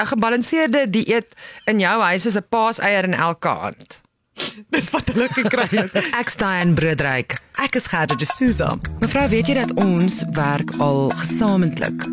'n 0.00 0.06
gebalanseerde 0.06 0.90
dieet 0.90 1.34
in 1.64 1.78
jou 1.78 2.00
huis 2.02 2.26
is 2.26 2.36
'n 2.36 2.46
paaseier 2.48 3.04
in 3.04 3.14
elke 3.14 3.48
hand. 3.48 4.00
Dis 4.70 4.90
wat 4.90 5.08
hulle 5.12 5.28
gekry 5.28 5.68
het. 5.70 5.96
Ek's 6.20 6.36
Diane 6.36 6.72
Broodryk. 6.72 7.36
Ek 7.60 7.74
is 7.74 7.86
Gerda 7.86 8.14
de 8.14 8.24
Souza. 8.24 8.78
Mevrou, 9.00 9.28
weet 9.28 9.46
jy 9.46 9.54
dat 9.54 9.72
ons 9.72 10.24
werk 10.32 10.72
al 10.78 11.10
gesamentlik 11.20 12.06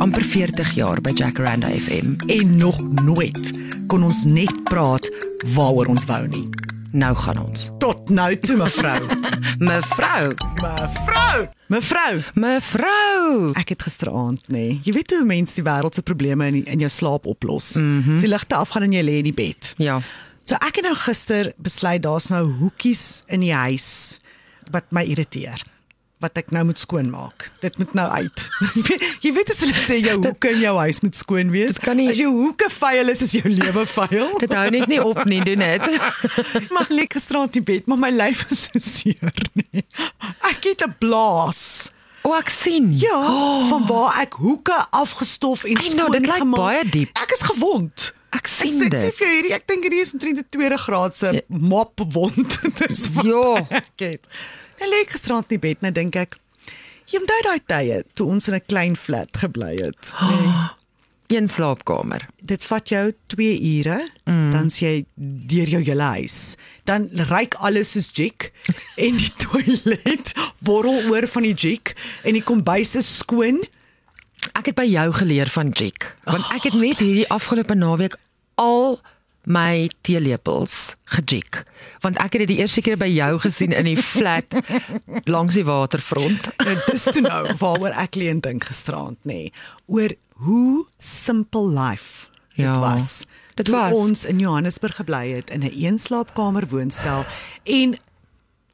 amper 0.00 0.24
40 0.24 0.74
jaar 0.76 1.00
by 1.00 1.12
Jacaranda 1.16 1.68
FM. 1.68 2.16
En 2.26 2.56
nog 2.56 2.80
nooit 3.02 3.52
kon 3.86 4.04
ons 4.04 4.24
net 4.24 4.62
praat 4.68 5.08
waaroor 5.54 5.86
ons 5.86 6.04
wou 6.04 6.26
nie. 6.28 6.65
Nou 6.96 7.12
gaan 7.16 7.38
ons. 7.44 7.70
Tot 7.78 8.08
nou 8.08 8.30
toe 8.40 8.56
mevrou. 8.56 9.00
Mevrou, 9.68 10.32
mevrou. 10.62 11.42
Mevrou. 11.68 12.22
mevrou. 12.34 13.52
Ek 13.60 13.74
het 13.74 13.84
gisteraand 13.84 14.48
nê. 14.48 14.56
Nee, 14.56 14.78
jy 14.84 14.94
weet 14.96 15.12
hoe 15.12 15.26
mense 15.28 15.58
die 15.58 15.64
wêreld 15.66 15.96
se 15.96 16.04
probleme 16.04 16.48
in 16.48 16.62
in 16.64 16.84
jou 16.86 16.90
slaap 16.92 17.26
oplos. 17.26 17.74
Mm. 17.74 18.02
-hmm. 18.02 18.14
As 18.14 18.24
die 18.24 18.32
ligte 18.32 18.56
afgaan 18.56 18.88
en 18.88 18.96
jy 18.96 19.04
lê 19.04 19.18
in 19.20 19.28
die 19.28 19.36
bed. 19.36 19.74
Ja. 19.76 20.00
So 20.42 20.54
ek 20.54 20.80
het 20.80 20.84
nou 20.88 20.94
gister 20.94 21.52
besluit 21.56 22.02
daar's 22.02 22.28
nou 22.28 22.44
hoekies 22.62 23.22
in 23.26 23.40
die 23.40 23.54
huis 23.54 24.18
wat 24.70 24.88
my 24.90 25.04
irriteer 25.04 25.62
wat 26.24 26.38
ek 26.40 26.50
nou 26.50 26.62
moet 26.64 26.78
skoonmaak. 26.80 27.50
Dit 27.60 27.74
moet 27.78 27.92
nou 27.92 28.06
uit. 28.08 28.44
jy 29.24 29.32
weet 29.36 29.50
as 29.52 29.58
hulle 29.60 29.76
sê 29.76 29.98
jou 30.00 30.14
hoeke 30.22 30.48
in 30.54 30.62
jou 30.64 30.72
huis 30.80 31.00
moet 31.04 31.16
skoon 31.18 31.50
wees. 31.52 31.76
Kan 31.82 31.96
nie- 32.00 32.08
As 32.08 32.16
jou 32.16 32.30
hoeke 32.32 32.70
vuil 32.72 33.12
is, 33.12 33.20
is 33.26 33.34
jou 33.36 33.44
lewe 33.52 33.84
vuil. 33.86 34.30
Dit 34.40 34.54
hou 34.56 34.64
net 34.72 34.86
nie 34.88 35.00
op 35.04 35.20
nie, 35.28 35.42
doen 35.44 35.60
dit. 35.60 35.84
mag 36.76 36.88
lê 36.88 37.04
gisterand 37.12 37.56
in 37.60 37.66
bed, 37.68 37.84
maar 37.86 38.00
my 38.06 38.10
lyf 38.16 38.46
is 38.50 38.64
so 38.70 38.80
seer 38.80 39.42
nie. 39.60 39.84
Ek 40.48 40.64
het 40.72 40.86
'n 40.88 40.94
blaas. 40.98 41.92
O, 42.26 42.32
ek 42.34 42.48
sien. 42.50 42.88
Ja, 42.98 43.14
oh. 43.20 43.68
van 43.68 43.84
waar 43.86 44.16
ek 44.24 44.32
hoeke 44.40 44.74
afgestof 44.90 45.62
en 45.64 45.76
I 45.78 45.92
know, 45.94 46.10
dit 46.10 46.26
lyk 46.26 46.40
gemaak. 46.42 46.58
baie 46.58 46.84
diep. 46.90 47.12
Ek 47.22 47.30
is 47.30 47.42
gewond. 47.52 48.12
Ek 48.32 48.42
Ek 48.42 48.48
sien 48.48 48.80
sê 48.80 48.86
ek 48.86 48.92
sê 48.98 49.04
dit. 49.06 49.14
vir 49.18 49.28
hierdie, 49.34 49.52
ek 49.54 49.66
dink 49.66 49.82
hierdie 49.86 50.00
is 50.02 50.12
omtrent 50.12 50.38
'n 50.38 50.46
tweede 50.50 50.78
graadse 50.78 51.42
mop 51.48 52.00
wond. 52.12 52.58
Dis 52.88 53.08
wat 53.14 53.24
Ja. 53.24 53.66
ek 53.70 53.98
het. 53.98 54.26
Nou 54.80 54.90
lê 54.90 55.00
ek 55.02 55.10
gisterand 55.14 55.46
in 55.50 55.58
die 55.60 55.62
bed 55.68 55.76
en 55.80 55.86
nou 55.88 55.92
dink 55.92 56.16
ek, 56.16 56.34
jy 57.06 57.20
onthou 57.20 57.40
daai 57.46 57.60
tye 57.66 58.02
toe 58.14 58.26
ons 58.26 58.48
in 58.48 58.54
'n 58.54 58.66
klein 58.68 58.96
flat 58.96 59.30
gebly 59.36 59.76
het. 59.80 60.12
Nee. 60.20 60.52
Een 61.28 61.48
slaapkamer. 61.48 62.28
Dit 62.40 62.62
vat 62.62 62.86
jou 62.88 63.12
2 63.34 63.58
ure, 63.80 63.98
mm. 64.30 64.50
dan 64.52 64.68
sê 64.70 64.82
jy 64.86 65.06
deur 65.50 65.66
jou 65.66 65.82
hele 65.82 66.02
huis. 66.22 66.54
Dan 66.84 67.08
ryk 67.30 67.54
alles 67.58 67.90
soos 67.96 68.12
jik 68.14 68.52
en 68.96 69.16
die 69.18 69.32
toilet 69.42 70.30
borrel 70.62 71.02
oor 71.10 71.26
van 71.26 71.42
die 71.42 71.54
jik 71.54 71.96
en 72.22 72.32
die 72.38 72.42
kombuis 72.46 72.94
is 72.94 73.10
skoon. 73.18 73.58
Ek 74.52 74.66
het 74.66 74.74
by 74.78 74.84
jou 74.86 75.12
geleer 75.12 75.48
van 75.48 75.70
Jik, 75.70 76.16
want 76.24 76.44
ek 76.54 76.62
het 76.70 76.74
net 76.74 76.98
hierdie 76.98 77.28
afgelope 77.28 77.74
naweek 77.74 78.16
al 78.54 79.00
my 79.46 79.88
teelepels 80.02 80.96
gejik. 81.04 81.64
Want 82.02 82.18
ek 82.18 82.32
het 82.34 82.40
dit 82.46 82.48
die 82.48 82.58
eerste 82.58 82.82
keer 82.82 82.96
by 82.98 83.06
jou 83.06 83.38
gesien 83.38 83.72
in 83.72 83.84
die 83.84 83.96
flat 84.02 84.50
langs 85.34 85.54
die 85.54 85.64
waterfront. 85.64 86.48
Dis 86.90 87.06
toe 87.14 87.22
nou 87.22 87.42
waaroor 87.60 87.94
ek 87.94 88.18
lê 88.18 88.30
en 88.32 88.40
dink 88.40 88.64
gisterand 88.66 89.18
nê, 89.22 89.46
nee, 89.46 89.52
oor 89.86 90.14
hoe 90.42 90.86
simple 90.98 91.70
life 91.70 92.26
dit 92.56 92.64
Ja, 92.64 92.78
was. 92.80 93.24
dit 93.54 93.68
was. 93.68 93.92
ons 93.94 94.24
in 94.24 94.38
Johannesburg 94.38 94.96
gebly 94.96 95.30
het 95.36 95.50
in 95.50 95.60
'n 95.62 95.70
eenslaapkamer 95.70 96.66
woonstel 96.68 97.24
en 97.64 97.96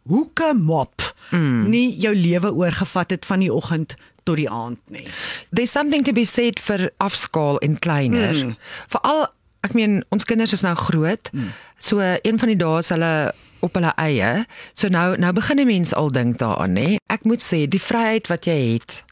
hoeke 0.09 0.55
mop 0.55 1.15
mm. 1.31 1.69
nie 1.69 1.99
jou 2.01 2.15
lewe 2.15 2.53
oorgevat 2.55 3.11
het 3.11 3.27
van 3.27 3.39
die 3.39 3.53
oggend 3.53 3.95
tot 4.23 4.37
die 4.37 4.51
aand 4.51 4.81
nie. 4.91 5.07
There's 5.51 5.73
something 5.73 6.05
to 6.05 6.13
be 6.13 6.25
said 6.25 6.61
vir 6.61 6.91
afskaal 6.97 7.59
en 7.59 7.79
kleiner. 7.79 8.35
Mm. 8.35 8.57
Veral 8.89 9.27
ek 9.63 9.77
meen 9.79 10.01
ons 10.11 10.27
kinders 10.27 10.53
is 10.53 10.65
nou 10.67 10.75
groot. 10.75 11.31
Mm. 11.33 11.53
So 11.79 12.03
een 12.03 12.39
van 12.39 12.51
die 12.51 12.59
dae 12.59 12.79
is 12.83 12.91
hulle 12.95 13.33
op 13.63 13.79
hulle 13.79 13.93
eie. 14.03 14.45
So 14.75 14.91
nou 14.91 15.17
nou 15.17 15.33
begin 15.33 15.61
'n 15.61 15.67
mens 15.67 15.95
al 15.95 16.11
dink 16.11 16.39
daaraan, 16.39 16.75
nê. 16.75 16.97
Ek 17.07 17.25
moet 17.25 17.43
sê 17.43 17.69
die 17.69 17.83
vryheid 17.83 18.27
wat 18.27 18.45
jy 18.45 18.75
het 18.75 19.05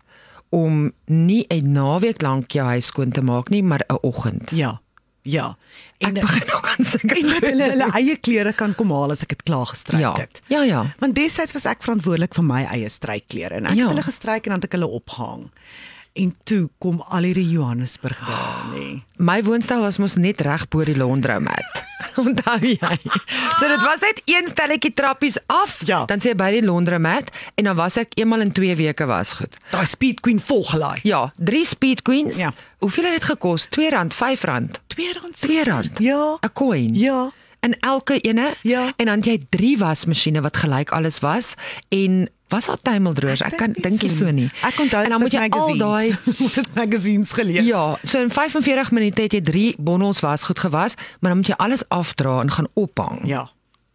om 0.51 0.93
nie 1.07 1.47
'n 1.49 1.73
naweek 1.73 2.23
lank 2.23 2.51
jou 2.51 2.67
huis 2.67 2.87
skoon 2.87 3.11
te 3.11 3.23
maak 3.23 3.49
nie, 3.49 3.63
maar 3.63 3.85
'n 3.89 3.99
oggend. 4.03 4.51
Ja. 4.51 4.81
Ja. 5.31 5.55
Ek 6.01 6.15
begin 6.17 6.49
ook 6.57 6.67
aan 6.73 6.85
sulke 6.87 7.17
en 7.21 7.29
dat 7.29 7.45
hulle 7.45 7.67
hulle 7.75 7.89
eie 7.99 8.17
klere 8.17 8.53
kan 8.57 8.75
kom 8.75 8.91
haal 8.95 9.13
as 9.15 9.23
ek 9.27 9.35
dit 9.37 9.43
klaar 9.51 9.67
gestryk 9.71 10.01
Ja. 10.01 10.15
het. 10.17 10.41
Ja, 10.53 10.63
ja. 10.65 10.83
Want 11.03 11.15
destyds 11.19 11.53
was 11.57 11.67
ek 11.71 11.83
verantwoordelik 11.87 12.35
vir 12.35 12.45
my 12.49 12.63
eie 12.73 12.89
strykklere 12.89 13.61
en 13.61 13.67
ek 13.71 13.77
Ja. 13.79 13.87
het 13.89 13.95
hulle 13.95 14.07
gestryk 14.09 14.47
en 14.49 14.57
dan 14.57 14.61
het 14.65 14.69
ek 14.71 14.79
hulle 14.79 14.89
opgehang. 15.01 15.51
En 16.19 16.33
toe 16.45 16.65
kom 16.83 17.03
al 17.07 17.23
hierdie 17.29 17.47
Johannesburg 17.53 18.19
daar 18.27 18.65
nê. 18.75 19.03
My 19.19 19.43
woonstel 19.47 19.81
was 19.85 19.99
mos 20.03 20.17
net 20.17 20.41
reg 20.41 20.67
bo 20.69 20.85
die 20.85 20.97
laundromat. 20.99 21.85
Onthou 22.25 22.59
jy? 22.61 22.97
So 23.59 23.69
dit 23.69 23.83
was 23.83 24.01
net 24.01 24.23
een 24.25 24.47
stelletjie 24.47 24.93
trappies 24.95 25.39
af, 25.47 25.81
Ja. 25.87 26.05
dan 26.05 26.19
sê 26.21 26.35
by 26.37 26.51
die 26.51 26.63
laundromat 26.65 27.31
en 27.55 27.65
dan 27.65 27.77
was 27.77 27.97
ek 27.97 28.15
eenmal 28.19 28.41
in 28.41 28.53
2 28.53 28.75
weke 28.77 29.07
was 29.07 29.33
goed. 29.33 29.57
Daai 29.71 29.87
Speed 29.87 30.21
Queen 30.21 30.41
volgelaai. 30.41 30.99
Ja, 31.03 31.33
3 31.37 31.65
Speed 31.65 32.03
Queens. 32.03 32.37
Ja. 32.37 32.53
Hoeveel 32.79 33.05
het 33.05 33.13
dit 33.13 33.23
gekos? 33.25 33.67
R2, 33.69 33.91
R5. 33.93 34.45
R2 34.45 35.65
R2. 35.65 35.91
Ja. 35.99 36.37
'n 36.41 36.53
Coin. 36.53 36.95
Ja. 36.95 37.31
In 37.61 37.77
elke 37.81 38.21
ene. 38.21 38.51
Ja. 38.63 38.93
En 38.97 39.07
dan 39.07 39.21
jy 39.21 39.39
3 39.49 39.79
wasmasjiene 39.79 40.41
wat 40.41 40.57
gelyk 40.57 40.91
alles 40.91 41.19
was 41.19 41.55
en 41.89 42.29
was 42.51 42.69
al 42.69 42.79
tuimeldroërs. 42.83 43.43
Ek 43.47 43.57
kan 43.61 43.75
dink 43.77 44.03
nie 44.03 44.11
so 44.13 44.31
nie. 44.35 44.49
Ek 44.67 44.81
onthou 44.83 45.05
en 45.07 45.15
dan 45.15 45.23
moet 45.23 45.35
jy 45.35 45.47
al 45.49 45.79
daai 45.81 46.17
ons 46.45 46.59
het 46.61 46.75
magazines 46.75 47.33
gelees. 47.37 47.67
Ja, 47.69 47.85
so 48.03 48.21
in 48.23 48.33
45 48.33 48.93
minute 48.97 49.23
het 49.27 49.37
jy 49.39 49.43
3 49.47 49.65
bondels 49.79 50.23
wasgoed 50.25 50.59
gewas, 50.59 50.99
maar 51.21 51.35
dan 51.35 51.43
moet 51.43 51.53
jy 51.53 51.59
alles 51.63 51.87
afdra 51.89 52.41
en 52.45 52.53
gaan 52.53 52.69
ophang. 52.75 53.23
Ja. 53.31 53.47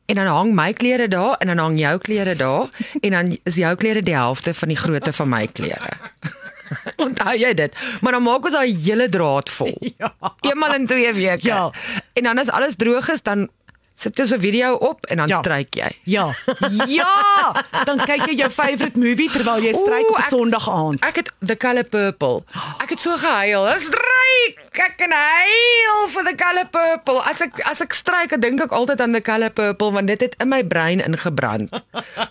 En 0.06 0.20
dan 0.20 0.30
hang 0.30 0.54
my 0.54 0.72
klere 0.78 1.08
daar 1.10 1.36
en 1.42 1.48
dan 1.48 1.58
hang 1.58 1.80
jou 1.80 1.98
klere 1.98 2.36
daar 2.36 2.70
en 3.06 3.12
dan 3.18 3.38
is 3.44 3.56
jou 3.62 3.76
klere 3.76 4.04
die 4.06 4.16
helfte 4.16 4.54
van 4.54 4.74
die 4.74 4.78
grootte 4.78 5.14
van 5.14 5.30
my 5.30 5.46
klere. 5.48 5.98
Onthou 7.06 7.36
jy 7.38 7.54
dit? 7.54 7.76
Maar 8.02 8.18
dan 8.18 8.24
maak 8.26 8.46
ons 8.48 8.56
daai 8.58 8.74
hele 8.74 9.10
draad 9.10 9.50
vol. 9.54 9.76
Ja. 9.98 10.14
Eenmal 10.42 10.80
in 10.80 10.88
2 10.88 11.14
weke. 11.14 11.48
Ja. 11.48 11.70
En 12.14 12.24
dan 12.30 12.42
as 12.42 12.50
alles 12.50 12.76
droog 12.76 13.10
is, 13.14 13.22
dan 13.22 13.50
sit 13.96 14.18
jy 14.20 14.26
so 14.28 14.36
'n 14.36 14.40
video 14.42 14.74
op 14.76 15.06
en 15.06 15.18
dan 15.18 15.28
Ja. 15.28 15.40
stryk 15.40 15.74
jy. 15.76 15.90
Ja. 16.04 16.28
Ja. 16.88 17.64
Dan 17.86 17.98
kyk 17.98 18.26
jy 18.28 18.36
jou 18.36 18.50
favourite 18.52 18.98
movie 19.00 19.30
terwyl 19.32 19.62
jy 19.64 19.74
stryk 19.74 20.10
op 20.10 20.18
ek- 20.20 20.30
Sondag 20.30 20.70
aand. 20.70 21.00
Ek 21.06 21.16
het 21.16 21.32
The 21.46 21.56
Color 21.58 21.84
Purple. 21.84 22.44
Ek 22.84 22.90
het 22.90 23.00
so 23.00 23.16
gehuil. 23.18 23.68
Ek 23.68 23.80
stryk. 23.80 24.60
Ek 24.76 24.98
kan 24.98 25.12
huil 25.12 26.08
vir 26.12 26.24
The 26.24 26.36
Color 26.36 26.68
Purple. 26.68 27.22
As 27.24 27.42
ek 27.42 27.60
as 27.66 27.82
ek 27.82 27.94
stryk, 27.94 28.30
dan 28.30 28.40
dink 28.40 28.62
ek 28.62 28.72
altyd 28.72 29.02
aan 29.02 29.14
The 29.14 29.22
Color 29.22 29.50
Purple 29.50 29.92
want 29.92 30.08
dit 30.08 30.22
het 30.22 30.36
in 30.40 30.50
my 30.50 30.64
brein 30.64 31.00
ingebrand. 31.00 31.70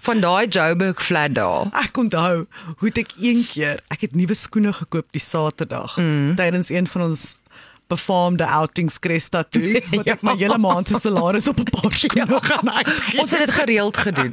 Van 0.01 0.21
daai 0.21 0.47
Joburg 0.49 1.01
flat 1.03 1.35
daar. 1.35 1.71
Ek 1.73 1.97
onthou 1.97 2.47
hoe 2.79 2.89
het 2.89 2.99
ek 2.99 3.13
een 3.19 3.47
keer, 3.53 3.81
ek 3.91 4.01
het 4.01 4.15
nuwe 4.15 4.35
skoene 4.35 4.73
gekoop 4.73 5.07
die 5.13 5.21
Saterdag 5.21 5.97
mm. 5.97 6.35
tydens 6.37 6.69
een 6.71 6.87
van 6.87 7.03
ons 7.03 7.41
befaamde 7.89 8.45
outings 8.49 8.99
Cresta 8.99 9.43
toe 9.45 9.81
wat 9.93 10.07
ek 10.15 10.23
my 10.25 10.35
hele 10.41 10.57
maand 10.59 10.89
se 10.89 10.99
salaris 11.03 11.49
op 11.51 11.59
'n 11.61 11.69
paar 11.71 11.93
skoene 11.93 12.27
ja. 12.33 12.41
gaan 12.41 12.71
uitgee. 12.71 13.21
Ons 13.21 13.31
het 13.31 13.45
dit 13.45 13.51
gereeld 13.51 13.97
gedoen. 13.97 14.33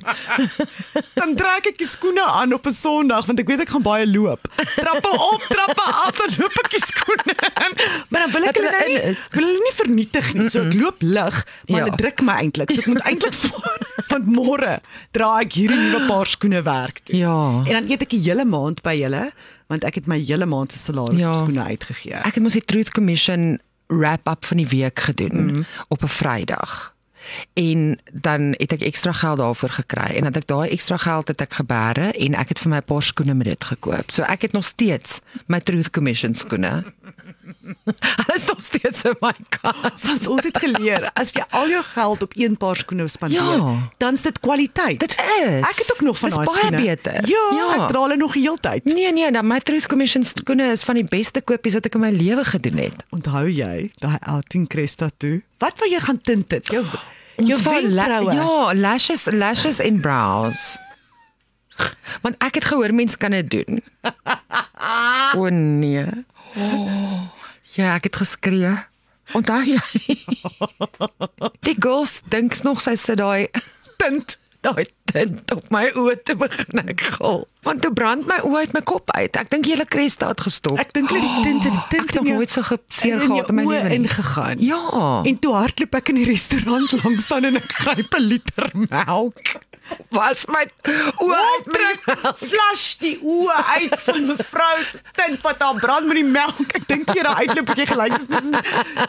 dan 1.19 1.35
trek 1.35 1.67
ek 1.71 1.77
die 1.77 1.87
skoene 1.87 2.23
aan 2.23 2.53
op 2.53 2.65
'n 2.65 2.71
Sondag 2.75 3.25
want 3.25 3.39
ek 3.39 3.47
weet 3.51 3.63
ek 3.65 3.69
gaan 3.75 3.83
baie 3.85 4.07
loop. 4.07 4.47
Trappe 4.75 5.11
op, 5.11 5.41
trappe 5.49 5.81
af, 6.05 6.15
dan 6.17 6.31
loop 6.39 6.55
ek 6.63 6.69
die 6.71 6.83
skoene 6.85 7.35
in. 7.65 7.71
Maar 8.09 8.19
dan 8.25 8.31
wil 8.31 8.43
ek 8.49 8.55
hulle 8.55 8.71
nou 8.71 8.87
nie, 8.87 9.15
wil 9.35 9.45
hulle 9.49 9.63
nie 9.67 9.75
vernietig 9.83 10.33
nie. 10.33 10.49
So 10.49 10.63
ek 10.65 10.73
loop 10.73 11.01
lig, 11.01 11.35
maar 11.67 11.79
Ja. 11.79 11.83
hulle 11.85 11.95
druk 11.97 12.21
my 12.21 12.33
eintlik. 12.41 12.71
So 12.71 12.79
ek 12.81 12.87
moet 12.87 13.03
eintlik 13.05 13.33
swaar 13.33 13.79
want 14.11 14.25
môre 14.27 14.79
dra 15.15 15.39
ek 15.43 15.53
hierdie 15.59 15.77
nuwe 15.79 16.07
paar 16.07 16.27
skoene 16.27 16.61
werk 16.63 16.99
toe. 17.05 17.15
Ja. 17.17 17.37
En 17.67 17.73
dan 17.77 17.87
eet 17.91 18.01
ek 18.07 18.09
die 18.15 18.23
hele 18.25 18.45
maand 18.45 18.81
by 18.83 18.95
julle 18.99 19.31
want 19.71 19.87
ek 19.87 20.01
het 20.01 20.07
my 20.11 20.19
hele 20.19 20.45
maand 20.45 20.71
se 20.75 20.79
salaris 20.79 21.23
Ja. 21.23 21.31
op 21.31 21.39
skoene 21.39 21.63
uitgegee. 21.63 22.19
Ek 22.27 22.35
het 22.35 22.43
mos 22.43 22.57
die 22.59 22.65
Truth 22.65 22.91
Commission 22.91 23.59
wrap-up 23.87 24.45
van 24.45 24.57
die 24.57 24.67
week 24.67 24.99
gedoen 24.99 25.45
mm. 25.45 25.65
op 25.87 26.03
'n 26.03 26.07
Vrydag. 26.07 26.95
En 27.53 27.99
dan 28.11 28.53
het 28.57 28.71
ek 28.73 28.81
ekstra 28.81 29.11
geld 29.13 29.37
daarvoor 29.37 29.69
gekry 29.69 30.15
en 30.17 30.23
dat 30.23 30.35
ek 30.35 30.47
daai 30.47 30.69
ekstra 30.69 30.97
geld 30.97 31.27
het 31.27 31.41
ek 31.41 31.53
geberre 31.53 32.11
en 32.11 32.33
ek 32.33 32.49
het 32.49 32.59
vir 32.59 32.69
my 32.69 32.77
'n 32.77 32.89
paar 32.89 33.03
skoene 33.03 33.33
met 33.33 33.47
dit 33.47 33.63
gekoop. 33.63 34.11
So 34.11 34.23
ek 34.23 34.41
het 34.41 34.51
nog 34.51 34.65
steeds 34.65 35.21
my 35.47 35.59
Truth 35.59 35.89
Commission 35.89 36.33
skoene. 36.33 36.83
Hulle 38.17 38.35
is 38.35 38.45
nog 38.45 38.61
steeds 38.63 39.01
in 39.03 39.15
my 39.21 39.31
kas. 39.49 40.03
Want 40.07 40.27
ons 40.27 40.43
het 40.47 40.57
geleer 40.63 41.09
as 41.19 41.31
jy 41.35 41.43
al 41.49 41.69
jou 41.69 41.81
geld 41.93 42.23
op 42.25 42.33
een 42.35 42.57
paar 42.57 42.75
skoene 42.79 43.07
spandeer, 43.07 43.41
Ja. 43.41 43.89
dan 43.97 44.13
is 44.13 44.21
dit 44.21 44.39
kwaliteit. 44.39 44.99
Dit 44.99 45.11
is. 45.41 45.65
Ek 45.67 45.77
het 45.81 45.91
ook 45.93 46.01
nog 46.01 46.19
van 46.19 46.29
Dis 46.29 46.37
daai 46.37 46.47
baie 46.47 46.57
skoene. 46.59 46.81
beter. 46.85 47.29
Ja, 47.29 47.43
Ja. 47.55 47.67
ek 47.81 47.87
dra 47.91 48.01
hulle 48.05 48.17
nog 48.17 48.33
die 48.33 48.41
hele 48.43 48.57
tyd. 48.61 48.83
Nee 48.85 49.11
nee, 49.13 49.31
dan 49.31 49.47
my 49.47 49.59
Truth 49.59 49.87
Commission 49.87 50.23
skoene 50.23 50.71
is 50.71 50.83
van 50.83 50.95
die 50.95 51.07
beste 51.09 51.41
kopies 51.41 51.73
wat 51.73 51.85
ek 51.85 51.95
in 51.95 52.01
my 52.01 52.11
lewe 52.11 52.43
gedoen 52.45 52.77
het. 52.77 53.03
Onthou 53.09 53.47
jy 53.49 53.91
daai 53.99 54.17
outing 54.21 54.67
Cresta 54.67 55.09
toe? 55.17 55.41
Wat 55.57 55.79
wou 55.79 55.89
jy 55.91 55.99
gaan 55.99 56.21
tint 56.21 56.49
dit? 56.49 56.67
Jou 56.67 56.85
jou 57.37 57.55
Ontval 57.57 57.81
la- 57.89 58.07
wenkbraue. 58.07 58.33
Ja, 58.33 58.73
lashes, 58.75 59.25
lashes 59.31 59.79
en 59.79 60.01
brows. 60.01 60.77
Want 62.21 62.35
ek 62.43 62.55
het 62.59 62.65
gehoor 62.65 62.93
mense 62.93 63.17
kan 63.17 63.31
dit 63.31 63.49
doen. 63.49 63.81
O 65.37 65.47
nee. 65.49 66.05
Ja, 67.75 67.95
ek 67.95 68.03
het 68.09 68.15
geskree. 68.19 68.73
Onthou 69.33 69.61
jy? 69.63 69.79
Die 71.67 71.75
girls 71.79 72.19
dink 72.27 72.57
nog 72.67 72.81
sy 72.83 72.95
sit 72.99 73.17
daai 73.21 73.47
Tint. 74.01 74.37
daai 74.61 74.85
tint 75.09 75.51
op 75.55 75.69
my 75.73 75.87
oë 75.97 76.13
te 76.23 76.35
begin 76.37 76.81
ek 76.83 77.01
gil. 77.15 77.47
Want 77.65 77.81
toe 77.81 77.89
brand 77.97 78.27
my 78.29 78.37
oë 78.45 78.59
uit 78.65 78.73
my 78.75 78.81
kop 78.85 79.09
uit. 79.17 79.33
Ek 79.39 79.49
dink 79.49 79.65
hele 79.65 79.87
Cresta 79.89 80.27
het 80.29 80.43
gestop. 80.45 80.77
Ek 80.77 80.91
dink 80.93 81.09
dat 81.09 81.23
die 81.23 81.41
tint 81.47 81.63
het 81.65 81.73
die 81.73 81.85
tint 81.95 82.11
het 82.11 82.19
nog 82.19 82.27
nooit 82.29 82.51
so 82.53 82.61
geseer 82.67 83.15
jou 83.15 83.25
gehad 83.25 83.49
in 83.49 83.55
my 83.57 83.65
lewe. 83.65 83.89
ingegaan. 83.97 84.61
Ja. 84.61 84.81
En 85.25 85.39
toe 85.41 85.53
hardloop 85.57 85.95
ek 86.01 86.11
in 86.13 86.19
die 86.21 86.27
restaurant 86.29 86.93
langs 87.01 87.31
aan 87.33 87.49
en 87.49 87.57
ek 87.61 87.73
gryp 87.79 88.13
'n 88.19 88.21
liter 88.27 88.69
melk. 88.85 89.41
Was 90.11 90.45
my 90.51 90.63
oë 91.21 91.37
uit 91.37 91.67
my 91.67 91.73
Trek 91.75 92.05
flash 92.39 92.85
die 93.01 93.15
oë 93.21 93.57
uit 93.75 93.95
van 94.05 94.25
mevrou 94.29 94.75
tint 95.17 95.41
wat 95.45 95.63
haar 95.63 95.79
brand 95.81 96.07
met 96.09 96.19
die 96.19 96.27
melk. 96.27 96.59
Ek 96.77 96.87
dink 96.89 97.11
jy 97.15 97.23
daai 97.25 97.45
jy 97.79 97.87
gelyk 97.89 98.17
soos 98.17 98.27
tussen 98.31 98.57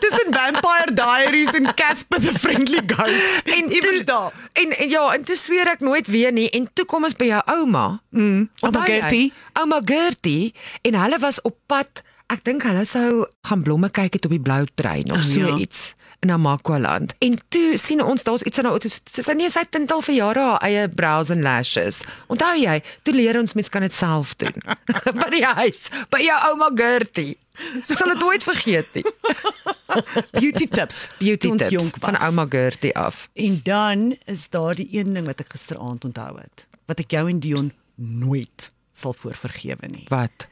tussen 0.02 0.34
Vampire 0.34 0.94
Diaries 0.98 1.52
en 1.58 1.70
Casper 1.78 2.20
the 2.22 2.34
Friendly 2.38 2.82
Ghost. 2.86 3.50
En 3.52 3.72
iewers 3.72 4.04
daar. 4.08 4.32
En, 4.52 4.74
en 4.78 4.88
ja, 4.92 5.04
en 5.14 5.24
toe 5.28 5.36
sweer 5.38 5.72
ek 5.74 5.84
nooit 5.84 6.06
weer 6.10 6.32
nie 6.34 6.48
en 6.56 6.68
toe 6.72 6.86
kom 6.88 7.06
ons 7.08 7.16
by 7.18 7.30
jou 7.32 7.42
ouma. 7.58 7.86
Mm, 8.10 8.48
ouma? 8.62 8.86
Gertie. 8.88 9.32
Ouma 9.60 9.80
Gertie 9.84 10.52
en 10.86 10.98
hulle 10.98 11.18
was 11.22 11.40
op 11.46 11.58
pad. 11.70 12.04
Ek 12.32 12.44
dink 12.46 12.64
hulle 12.64 12.84
sou 12.88 13.26
gaan 13.48 13.64
blomme 13.66 13.90
kyk 13.92 14.16
het 14.16 14.28
op 14.28 14.32
die 14.32 14.42
blou 14.42 14.62
trein 14.78 15.10
of 15.12 15.20
Oh, 15.20 15.26
so 15.26 15.52
ja. 15.52 15.56
iets 15.60 15.92
in 16.22 16.28
Namakwaland. 16.28 17.14
En 17.18 17.38
toe 17.48 17.76
sien 17.76 18.02
ons 18.02 18.22
daar's 18.22 18.42
iets 18.42 18.58
in 18.58 18.64
haar 18.64 18.76
auto. 18.76 18.88
Sy 18.88 19.24
sê 19.26 19.34
nee, 19.34 19.50
sy 19.50 19.64
het 19.66 19.92
al 19.92 20.04
vir 20.06 20.14
jare 20.14 20.44
haar 20.46 20.66
eie 20.66 20.84
brows 20.88 21.32
and 21.34 21.42
lashes. 21.42 22.02
Onthou 22.30 22.52
jy, 22.60 22.76
toe 23.02 23.14
leer 23.14 23.38
ons 23.40 23.56
mens 23.58 23.70
kan 23.72 23.82
dit 23.82 23.94
self 23.94 24.36
doen. 24.38 24.54
by 25.18 25.28
die 25.34 25.42
huis, 25.42 25.88
by 26.14 26.22
jou 26.22 26.38
ouma 26.52 26.70
Gertie. 26.78 27.34
Sy 27.82 27.98
sal 27.98 28.14
dit 28.14 28.22
nooit 28.22 28.46
vergeet 28.46 28.94
nie. 28.94 29.04
Beauty 30.38 30.68
tips. 30.70 31.04
Beauty 31.18 31.50
tips 31.58 31.90
van 32.06 32.20
ouma 32.22 32.46
Gertie 32.54 32.94
af. 32.96 33.26
En 33.34 33.58
dan 33.66 34.06
is 34.30 34.46
daar 34.54 34.78
die 34.78 34.88
een 34.94 35.12
ding 35.18 35.26
wat 35.26 35.42
ek 35.42 35.56
gisteraand 35.56 36.06
onthou 36.06 36.36
het, 36.38 36.66
wat 36.86 37.02
ek 37.02 37.18
jou 37.18 37.26
en 37.34 37.42
Dion 37.42 37.74
nooit 37.98 38.70
sal 38.94 39.16
voorvergewe 39.16 39.90
nie. 39.90 40.06
Wat? 40.12 40.46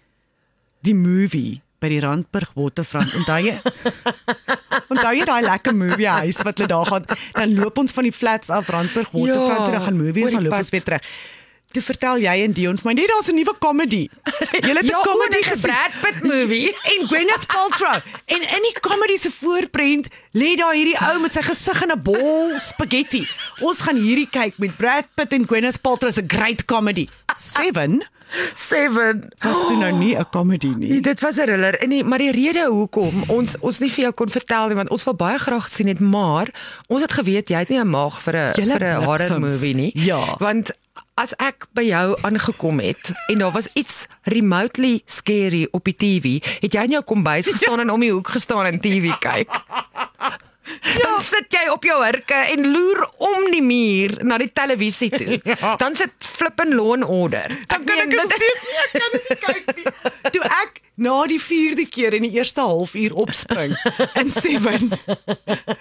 Die 0.83 0.99
movie 0.99 1.61
by 1.81 1.89
die 1.89 2.01
Randburg 2.05 2.53
Waterfront. 2.55 3.15
Onthou 3.21 3.41
jy? 3.45 3.57
onthou 4.93 5.13
jy 5.17 5.25
daai 5.29 5.43
lekker 5.47 5.75
movie 5.77 6.09
huis 6.21 6.41
wat 6.47 6.59
hulle 6.61 6.71
daar 6.71 6.87
gaan? 6.93 7.11
Dan 7.35 7.59
loop 7.59 7.79
ons 7.79 7.93
van 7.97 8.09
die 8.09 8.15
flats 8.15 8.51
af 8.51 8.69
Randburg 8.69 9.13
Waterfront 9.13 9.59
Ja, 9.59 9.65
toe 9.65 9.77
dan 9.79 9.87
gaan 9.89 10.01
movie 10.01 10.25
oor 10.25 10.31
ons 10.31 10.39
dan 10.39 10.49
loop 10.49 10.59
ons 10.61 10.75
weer 10.75 10.89
terug. 10.89 11.13
Toe 11.71 11.83
vertel 11.87 12.19
jy 12.25 12.33
en 12.43 12.55
Dion 12.57 12.79
vir 12.83 12.89
my, 12.89 12.93
nee, 12.99 13.07
daar's 13.07 13.29
'n 13.31 13.37
nuwe 13.39 13.55
comedy. 13.63 14.09
Julle 14.67 14.81
het 14.83 14.89
'n 14.91 14.91
Ja, 14.91 15.03
comedy 15.07 15.43
gesien. 15.47 15.71
Brad 15.71 15.93
Pitt 16.03 16.25
movie. 16.27 16.75
en 16.93 17.07
Gwyneth 17.07 17.47
Paltrow. 17.47 18.03
En 18.27 18.43
in 18.43 18.63
die 18.67 18.75
comedy 18.81 19.17
se 19.17 19.31
voorprent 19.31 20.09
lê 20.35 20.57
daar 20.59 20.75
hierdie 20.75 20.99
ou 20.99 21.21
met 21.21 21.33
sy 21.33 21.43
gesig 21.47 21.83
in 21.83 21.93
'n 21.95 22.03
bol 22.03 22.59
spaghetti. 22.59 23.23
Ons 23.61 23.81
gaan 23.87 23.97
hierdie 23.97 24.27
kyk 24.31 24.59
met 24.59 24.77
Brad 24.77 25.07
Pitt 25.15 25.33
en 25.33 25.47
Gwyneth 25.47 25.81
Paltrow 25.81 26.13
se 26.13 26.25
great 26.27 26.65
comedy. 26.65 27.07
7 27.39 28.03
Seven. 28.55 29.29
was 29.39 29.67
toe 29.67 29.77
nou 29.77 29.93
nie 29.93 30.17
'n 30.17 30.27
comedy 30.31 30.73
nie. 30.77 30.91
Nee, 30.91 31.01
dit 31.01 31.21
was 31.21 31.37
'n 31.37 31.43
thriller. 31.43 31.79
En 31.79 31.89
die, 31.89 32.05
maar 32.05 32.19
die 32.19 32.31
rede 32.31 32.67
hoekom 32.69 33.23
ons 33.27 33.57
ons 33.61 33.79
nie 33.79 33.91
vir 33.91 34.03
jou 34.03 34.13
kon 34.13 34.29
vertel 34.29 34.67
nie 34.67 34.77
want 34.77 34.91
ons 34.91 35.05
wil 35.05 35.15
baie 35.15 35.39
graag 35.39 35.71
sien 35.71 35.87
het, 35.87 36.01
maar 36.01 36.49
ons 36.87 37.03
het 37.03 37.13
geweet 37.13 37.49
jy 37.49 37.59
het 37.59 37.69
nie 37.69 37.81
'n 37.81 37.91
maag 37.91 38.21
vir 38.21 38.37
'n 38.37 38.53
vir 38.55 38.85
'n 38.85 39.05
horror 39.05 39.41
movie 39.41 39.75
nie. 39.75 39.91
Ja. 39.95 40.37
Want 40.39 40.71
as 41.15 41.35
ek 41.37 41.67
by 41.77 41.83
jou 41.83 42.17
aangekom 42.25 42.81
het 42.81 43.13
en 43.29 43.39
daar 43.39 43.53
was 43.53 43.69
iets 43.75 44.07
remotely 44.23 45.01
scary 45.05 45.69
op 45.71 45.85
die 45.85 45.97
TV, 45.97 46.41
het 46.61 46.73
jy 46.73 46.87
in 46.89 46.97
jou 46.97 47.03
kombuis 47.03 47.47
gestaan 47.47 47.81
en 47.85 47.91
om 47.91 48.01
die 48.01 48.13
hoek 48.13 48.29
gestaan 48.29 48.67
en 48.67 48.81
TV 48.81 49.13
kyk. 49.19 49.49
Ja. 50.83 50.99
Dan 51.11 51.21
sit 51.21 51.47
jy 51.53 51.69
op 51.73 51.85
jou 51.85 51.99
hurke 52.05 52.35
en 52.35 52.67
loer 52.73 53.05
om 53.19 53.51
die 53.51 53.63
muur 53.63 54.19
na 54.25 54.39
die 54.39 54.51
televisie 54.53 55.11
toe. 55.11 55.41
Ja. 55.61 55.77
Dan 55.77 55.95
sit 55.95 56.13
flippin 56.19 56.75
law 56.75 56.93
and 56.95 57.05
order. 57.05 57.47
Dan 57.67 57.85
kan 57.85 57.99
ek 57.99 58.11
dit 58.11 58.39
nie 58.39 58.55
ek 58.85 58.93
kan 58.93 59.11
nie 59.17 59.37
kyk 59.47 59.77
nie. 59.77 59.85
Toe 60.35 60.45
ek 60.63 60.81
na 61.01 61.27
die 61.27 61.39
4de 61.41 61.87
keer 61.89 62.13
in 62.15 62.23
die 62.27 62.33
eerste 62.37 62.61
halfuur 62.61 63.15
opspring 63.17 63.73
in 64.21 64.29
7 64.31 64.91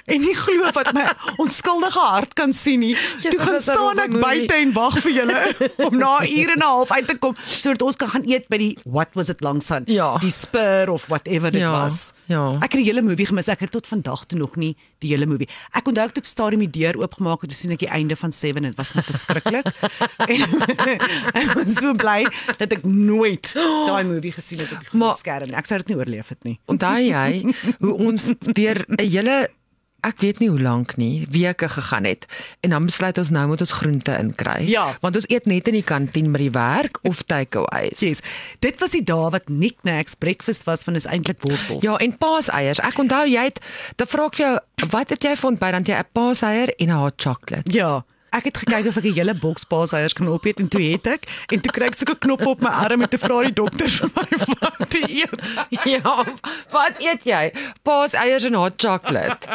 en 0.08 0.22
nie 0.24 0.36
glo 0.38 0.70
wat 0.78 0.94
my 0.96 1.04
onskuldige 1.44 2.00
hart 2.00 2.34
kan 2.40 2.54
sien 2.56 2.80
nie. 2.80 2.94
Yes, 3.24 3.34
Toe 3.36 3.40
gaan 3.44 3.60
staan 3.62 4.00
ek 4.06 4.16
buite 4.22 4.56
en 4.56 4.72
wag 4.78 4.96
vir 5.04 5.12
julle 5.18 5.42
om 5.90 5.98
na 6.00 6.20
'n 6.24 6.30
uur 6.32 6.50
en 6.56 6.60
'n 6.64 6.68
half 6.70 6.92
uit 6.92 7.08
te 7.08 7.18
kom 7.18 7.36
sodat 7.46 7.82
ons 7.82 7.96
kan 8.00 8.10
gaan 8.10 8.24
eet 8.32 8.48
by 8.48 8.58
die 8.58 8.78
what 8.86 9.10
was 9.14 9.30
it 9.30 9.42
langsaan? 9.44 9.84
Ja. 9.88 10.18
Die 10.24 10.32
spur 10.32 10.90
of 10.90 11.06
whatever 11.08 11.52
dit 11.52 11.62
Ja, 11.62 11.72
was. 11.72 12.14
ja. 12.28 12.56
Ek 12.64 12.72
het 12.72 12.80
die 12.80 12.88
hele 12.88 13.02
movie 13.02 13.26
gemis. 13.26 13.48
Ek 13.48 13.60
het 13.60 13.72
tot 13.72 13.88
vandag 13.88 14.26
toe 14.26 14.40
nog 14.40 14.56
nie 14.56 14.76
die 15.00 15.12
hele 15.14 15.28
movie. 15.30 15.48
Ek 15.78 15.88
onthou 15.88 16.06
ek 16.08 16.14
het 16.14 16.22
op 16.24 16.30
stadium 16.30 16.64
die 16.66 16.72
deur 16.82 17.00
oopgemaak 17.00 17.44
en 17.44 17.52
toe 17.52 17.58
sien 17.58 17.74
ek 17.76 17.84
die 17.86 17.92
einde 17.96 18.18
van 18.20 18.34
7 18.36 18.60
en 18.62 18.70
dit 18.70 18.80
was 18.80 18.94
net 18.98 19.08
verskriklik. 19.08 19.70
en 20.34 20.44
ek 21.42 21.54
was 21.56 21.78
so 21.78 21.94
bly 21.98 22.24
dat 22.60 22.76
ek 22.76 22.88
nooit 22.88 23.54
daai 23.56 24.04
movie 24.10 24.34
gesien 24.36 24.64
het 24.64 24.74
op 24.76 24.84
die 24.84 24.92
groot 24.92 25.22
skerm 25.22 25.52
nie. 25.52 25.58
Ek 25.60 25.70
sou 25.70 25.80
dit 25.84 25.94
nie 25.94 26.00
oorleef 26.02 26.34
het 26.36 26.50
nie. 26.50 26.58
Onthou 26.72 26.98
jy 27.06 27.56
hoe 27.80 27.96
ons 28.10 28.32
deur 28.60 28.84
'n 28.90 29.02
hele 29.06 29.40
ek 30.02 30.20
weet 30.24 30.40
nie 30.40 30.50
hoe 30.50 30.60
lank 30.62 30.96
nie, 30.98 31.28
weke 31.30 31.70
gegaan 31.70 32.04
het 32.04 32.26
en 32.62 32.70
dan 32.70 32.86
besluit 32.86 33.18
ons 33.18 33.30
nou 33.30 33.48
moet 33.48 33.62
ons 33.62 33.72
groente 33.72 34.18
inkry. 34.18 34.68
Ja. 34.70 34.98
Want 35.02 35.16
ons 35.16 35.28
eet 35.30 35.46
net 35.46 35.68
in 35.68 35.80
die 35.80 35.84
kantien 35.86 36.32
by 36.32 36.40
die 36.40 36.52
werk 36.52 37.00
of 37.04 37.24
takeaways. 37.24 38.00
Yes. 38.00 38.22
Dit 38.60 38.80
was 38.80 38.92
die 38.92 39.04
dag 39.04 39.32
wat 39.36 39.50
knickknacks 39.50 40.16
breakfast 40.16 40.64
was 40.70 40.84
van 40.88 40.96
is 40.96 41.06
eintlik 41.06 41.42
wortels. 41.42 41.84
Ja, 41.84 41.98
en 41.98 42.18
paaseiers. 42.18 42.80
Ek 42.80 43.00
onthou 43.00 43.26
jy 43.30 43.50
het 43.50 43.60
dan 43.96 44.08
vra 44.08 44.30
ek 44.30 44.40
vir 44.40 44.46
jou, 44.46 44.56
wat 44.92 45.10
het 45.10 45.24
jy 45.24 45.36
vond 45.40 45.60
by 45.60 45.72
dan 45.72 45.84
jy 45.84 46.00
'n 46.00 46.10
paaseier 46.14 46.74
en 46.78 46.90
'n 46.90 47.02
hot 47.04 47.22
chocolate? 47.22 47.72
Ja. 47.72 48.04
Ek 48.32 48.44
het 48.44 48.58
gekyk 48.62 48.86
of 48.90 48.98
ek 48.98 49.06
'n 49.10 49.14
hele 49.14 49.34
boks 49.34 49.64
paaseiers 49.64 50.14
kan 50.14 50.28
opeet 50.28 50.60
en 50.60 50.68
toe 50.68 50.82
het 50.82 51.08
ek 51.08 51.24
en 51.52 51.62
toe 51.62 51.72
kry 51.72 51.86
ek 51.88 51.96
sulke 51.96 52.16
knoppe 52.20 52.50
op 52.50 52.62
my 52.62 52.70
arm 52.70 53.02
en 53.02 53.10
toe 53.10 53.20
vra 53.20 53.42
die 53.44 53.54
dokter 53.54 53.90
vir 53.90 54.10
my 54.16 54.28
wat 54.60 54.90
te 54.90 55.02
eet. 55.10 55.42
ja, 55.86 56.26
wat 56.72 56.94
eet 57.00 57.24
jy? 57.24 57.52
Paaseiers 57.84 58.44
en 58.44 58.54
hot 58.54 58.74
chocolate. 58.78 59.48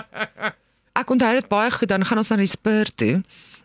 Ek 0.95 1.11
onthou 1.11 1.35
dit 1.35 1.49
baie 1.49 1.71
goed, 1.71 1.89
dan 1.89 2.05
gaan 2.05 2.19
ons 2.19 2.29
na 2.31 2.37
die 2.37 2.47
Spur 2.47 2.91
toe. 2.95 3.23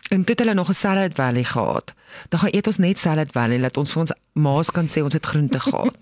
En 0.09 0.23
toe 0.23 0.33
het 0.33 0.39
hulle 0.39 0.53
nog 0.53 0.69
'n 0.69 0.73
Salad 0.73 1.13
Valley 1.13 1.43
gehad. 1.43 1.93
Dan 2.29 2.39
gaan 2.39 2.53
eet 2.53 2.67
ons 2.67 2.77
net 2.77 2.97
Salad 2.97 3.31
Valley 3.31 3.57
dat 3.57 3.77
ons 3.77 3.91
vir 3.91 4.01
ons 4.01 4.13
maas 4.33 4.71
kan 4.71 4.87
sê 4.87 5.03
ons 5.03 5.13
het 5.13 5.25
groente 5.25 5.59
gehad. 5.59 5.93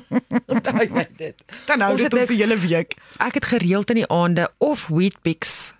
Onthou 0.52 0.86
jy 0.86 1.06
dit? 1.16 1.34
Dan 1.66 1.80
hou 1.80 1.96
dit 1.96 2.14
ons 2.14 2.28
die 2.28 2.36
hele 2.42 2.58
week. 2.58 2.94
Ek 3.18 3.34
het 3.34 3.44
gereeld 3.44 3.90
in 3.90 3.96
die 3.96 4.08
aande 4.08 4.50
of 4.58 4.86
Weet-Bix 4.86 5.72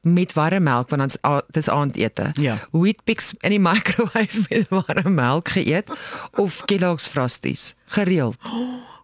met 0.00 0.32
warm 0.32 0.62
melk 0.62 0.88
want 0.88 1.00
dan's 1.00 1.16
a- 1.26 1.42
dis 1.50 1.68
aandete. 1.68 2.30
Ja. 2.32 2.56
Weet-Bix 2.72 3.32
in 3.40 3.50
die 3.50 3.60
microwave 3.60 4.42
met 4.48 4.68
warm 4.68 5.14
melk 5.14 5.48
geëet 5.48 5.90
of 6.36 6.64
Kellogg's 6.64 7.06
Frosties. 7.06 7.74
Gereeld. 7.86 8.36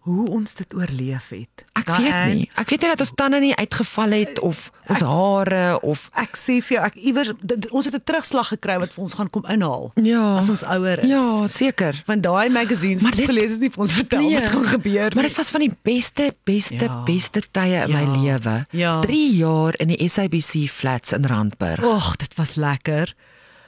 Hoe 0.07 0.29
ons 0.31 0.53
dit 0.55 0.73
oorleef 0.73 1.25
het. 1.35 1.65
Ek 1.75 1.85
Daai 1.85 2.03
weet 2.03 2.35
nie. 2.37 2.45
Ek 2.55 2.69
weet 2.71 2.81
nie 2.85 2.89
dat 2.93 3.01
ons 3.03 3.11
tande 3.19 3.39
nie 3.43 3.51
uitgeval 3.59 4.11
het 4.15 4.39
of 4.39 4.69
ons 4.87 5.01
hare 5.03 5.79
of 5.83 6.05
Ek 6.15 6.37
sê 6.39 6.55
vir 6.63 6.77
jou, 6.77 6.83
ek 6.87 6.95
iewers 6.95 7.31
ons 7.75 7.85
het 7.89 7.93
'n 7.95 8.03
terugslag 8.07 8.47
gekry 8.55 8.77
wat 8.79 8.93
vir 8.95 9.03
ons 9.03 9.13
gaan 9.19 9.29
kom 9.29 9.43
inhaal 9.51 9.91
Ja. 9.99 10.37
as 10.39 10.49
ons 10.49 10.63
ouer 10.63 10.99
is. 11.03 11.09
Ja, 11.09 11.47
seker. 11.47 12.03
Want 12.07 12.23
daai 12.23 12.49
magazines 12.49 13.01
Maar 13.01 13.11
wat 13.11 13.19
ons 13.19 13.29
gelees 13.29 13.51
het 13.51 13.59
nie 13.59 13.69
vir 13.69 13.81
ons 13.83 13.91
vertel 13.91 14.31
wat 14.31 14.43
gaan 14.49 14.65
gebeur 14.65 15.11
Maar 15.13 15.23
nie. 15.23 15.27
dit 15.27 15.37
was 15.37 15.49
van 15.49 15.61
die 15.61 15.75
beste 15.83 16.33
beste 16.45 16.75
ja. 16.87 17.03
beste 17.03 17.41
tye 17.51 17.83
in 17.83 17.89
Ja. 17.91 18.05
my 18.05 18.17
lewe. 18.17 18.65
Ja. 18.71 19.01
3 19.01 19.35
jaar 19.35 19.73
in 19.79 19.87
die 19.87 20.07
SABC 20.09 20.69
flats 20.71 21.11
in 21.11 21.25
Randburg. 21.25 21.83
Ag, 21.83 22.15
dit 22.15 22.35
was 22.35 22.55
lekker. 22.55 23.13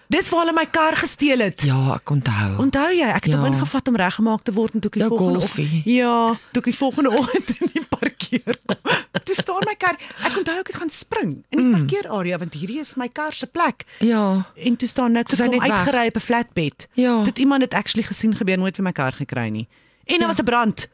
Dis 0.09 0.29
waar 0.33 0.39
hulle 0.41 0.55
my 0.57 0.65
kar 0.73 0.95
gesteel 0.97 1.37
het. 1.43 1.61
Ja, 1.67 1.93
ek 1.99 2.09
onthou. 2.09 2.55
Onthou 2.63 2.87
jy, 2.97 3.05
ek 3.13 3.27
het 3.27 3.33
hom 3.35 3.43
Ja. 3.45 3.51
ingevat 3.51 3.87
om 3.91 3.95
reggemaak 3.95 4.41
te 4.43 4.51
word 4.55 4.73
en 4.73 4.79
toe 4.81 4.89
ek 4.89 4.93
die 4.97 5.03
Ja, 5.03 5.07
volgende 5.09 5.39
oggend 5.45 5.85
Ja, 5.85 6.33
toe 6.51 6.61
ek 6.61 6.63
die 6.63 6.75
volgende 6.75 7.09
oggend 7.19 7.49
in 7.61 7.69
die 7.73 7.83
parkeer 7.89 8.57
kom. 8.65 8.95
Toe 9.23 9.35
staan 9.37 9.63
my 9.69 9.75
kar. 9.77 9.93
Ek 10.25 10.37
onthou 10.39 10.55
ek 10.63 10.67
het 10.73 10.75
gaan 10.81 10.89
spring 10.89 11.43
in 11.53 11.57
die 11.59 11.65
Mm. 11.65 11.73
parkeerarea 11.77 12.37
want 12.41 12.53
hierdie 12.57 12.79
is 12.79 12.95
my 12.97 13.07
kar 13.09 13.33
se 13.33 13.45
plek. 13.45 13.85
Ja. 13.99 14.47
En 14.55 14.75
toe 14.75 14.87
staan 14.89 15.11
niks, 15.11 15.33
ek 15.39 15.45
kom 15.51 15.61
uitgery 15.61 16.07
op 16.07 16.15
'n 16.15 16.19
flatbed. 16.19 16.87
Ja. 16.93 17.23
Dit 17.23 17.37
iemand 17.37 17.61
het 17.61 17.73
actually 17.73 18.03
gesien 18.07 18.33
gebeur 18.35 18.57
nooit 18.57 18.75
vir 18.75 18.83
my 18.83 18.91
kar 18.91 19.11
gekry 19.13 19.49
nie. 19.49 19.67
En 20.05 20.17
daar 20.17 20.21
Ja. 20.21 20.27
was 20.27 20.39
'n 20.41 20.43
brand. 20.45 20.87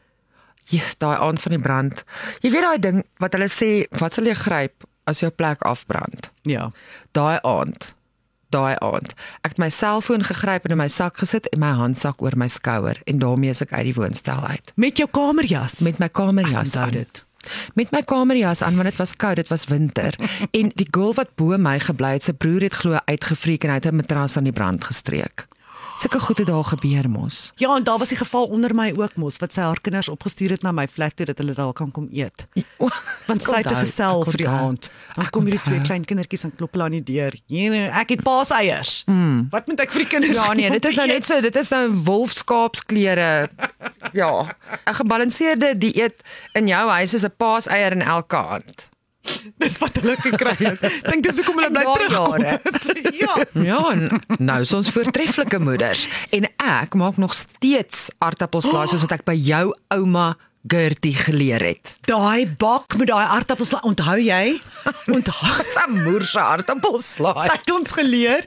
Ja, 0.64 0.82
daai 0.98 1.16
aand 1.18 1.40
van 1.40 1.52
die 1.52 1.60
brand. 1.60 2.04
Jy 2.42 2.50
weet 2.50 2.62
daai 2.62 2.78
ding 2.78 3.04
wat 3.18 3.32
hulle 3.32 3.48
sê, 3.48 3.88
wat 3.98 4.12
sal 4.12 4.24
jy 4.24 4.34
gryp 4.34 4.84
as 5.06 5.20
jou 5.20 5.30
plek 5.30 5.62
afbrand? 5.62 6.30
Ja. 6.42 6.70
Daai 7.12 7.38
aand. 7.42 7.94
Daai 8.50 8.76
aand. 8.78 9.14
Ek 9.42 9.50
het 9.56 9.58
my 9.58 9.68
selfoon 9.70 10.22
gegryp 10.24 10.64
en 10.64 10.70
in 10.70 10.78
my 10.78 10.88
sak 10.88 11.16
gesit 11.18 11.46
en 11.52 11.58
my 11.58 11.72
handsak 11.74 12.22
oor 12.22 12.36
my 12.36 12.48
skouer 12.48 13.00
en 13.06 13.18
daarmee 13.18 13.50
is 13.50 13.60
ek 13.62 13.72
uit 13.72 13.84
die 13.84 13.94
woonstel 13.94 14.40
uit 14.46 14.72
Met 14.76 14.96
jou 14.96 15.08
kamerjas. 15.10 15.80
met 15.80 15.98
my 15.98 16.08
kamerjas 16.08 16.76
aan. 16.76 16.90
dit. 16.90 17.24
Met 17.74 17.90
my 17.92 18.02
kamerjas 18.02 18.62
aan 18.62 18.74
want 18.76 18.88
dit 18.90 18.96
was 18.98 19.14
koud, 19.16 19.36
dit 19.36 19.48
was 19.48 19.66
winter. 19.66 20.14
en 20.58 20.70
die 20.74 20.88
girl 20.90 21.14
wat 21.14 21.34
bo 21.34 21.58
my 21.58 21.78
gebly 21.80 22.12
het, 22.12 22.22
se 22.22 22.32
broer 22.32 22.60
het 22.60 22.72
glo 22.74 22.98
uitgefreek 23.04 23.64
en 23.64 23.70
hy 23.70 23.74
het 23.82 23.86
'n 23.92 23.96
matras 23.96 24.36
aan 24.36 24.44
die 24.44 24.52
brand 24.52 24.84
gestreek. 24.84 25.46
Sulke 25.96 26.20
goede 26.20 26.44
daar 26.44 26.64
gebeur 26.64 27.08
mos. 27.10 27.52
Ja, 27.56 27.76
en 27.76 27.84
daar 27.84 27.98
was 27.98 28.08
die 28.08 28.18
geval 28.18 28.46
onder 28.46 28.74
my 28.74 28.92
ook 28.96 29.16
mos 29.16 29.36
wat 29.40 29.52
sy 29.52 29.60
haar 29.64 29.80
kinders 29.80 30.08
opgestuur 30.12 30.50
het 30.56 30.62
na 30.62 30.72
my 30.72 30.86
flat 30.88 31.16
toe 31.16 31.26
dat 31.26 31.38
hulle 31.38 31.54
daar 31.56 31.72
kan 31.72 31.90
kom 31.90 32.08
eet. 32.12 32.46
Want 33.28 33.42
sy 33.42 33.62
het 33.62 33.72
gesel 33.72 34.24
vir 34.28 34.40
die 34.44 34.48
aand. 34.48 34.90
Dan 35.16 35.30
kom 35.30 35.48
hierdie 35.48 35.62
twee 35.64 35.80
klein 35.80 36.04
kindertjies 36.04 36.44
en 36.48 36.54
klop 36.56 36.76
hulle 36.76 36.88
aan 36.88 36.98
die 36.98 37.04
deur. 37.06 37.34
Hier, 37.50 37.76
ek 37.90 38.16
het 38.16 38.24
paaseiers. 38.26 39.02
Mm. 39.10 39.46
Wat 39.50 39.66
moet 39.70 39.80
ek 39.86 39.94
vir 39.94 40.04
die 40.04 40.10
kinders? 40.16 40.36
Ja 40.36 40.52
nee, 40.52 40.70
dit 40.70 40.90
is 40.90 41.00
nou 41.00 41.06
net 41.10 41.28
so, 41.28 41.40
dit 41.40 41.56
is 41.56 41.72
nou 41.74 41.84
wolfskaapsklere. 42.10 43.30
Ja, 44.12 44.32
'n 44.84 44.94
gebalanseerde 45.00 45.72
dieet 45.78 46.20
in 46.52 46.68
jou 46.68 46.84
huis 46.88 47.14
is 47.14 47.24
'n 47.24 47.34
paaseier 47.36 47.92
in 47.92 48.02
elke 48.02 48.36
hand. 48.36 48.88
Dis 49.62 49.78
wat 49.82 49.96
hulle 50.00 50.16
gekry 50.20 50.54
het. 50.60 50.80
Dink 51.10 51.22
dis 51.26 51.36
hoekom 51.40 51.60
hulle 51.60 51.70
bly 51.74 51.84
terugkom. 51.84 52.42
jare. 52.42 52.60
ja. 53.22 53.34
Ja, 53.66 53.82
nou 54.38 54.60
is 54.60 54.72
ons 54.76 54.90
voortreffelike 54.94 55.58
moeders 55.62 56.06
en 56.36 56.48
ek 56.62 56.94
maak 56.94 57.16
nog 57.22 57.34
steeds 57.34 58.08
aartappelslaai 58.18 58.86
soos 58.92 59.04
wat 59.06 59.18
ek 59.20 59.24
by 59.28 59.36
jou 59.38 59.70
ouma 59.96 60.34
Gertie 60.66 61.14
geleer 61.14 61.62
het. 61.62 61.92
Daai 62.10 62.48
bak 62.58 62.96
met 62.98 63.06
daai 63.06 63.22
aardappels, 63.22 63.70
onthou 63.86 64.16
jy? 64.18 64.56
Onthou 65.06 65.62
'n 65.62 66.02
moerse 66.02 66.40
aartappelslaai. 66.42 67.46
het 67.54 67.70
ons 67.70 67.92
geleer 67.94 68.42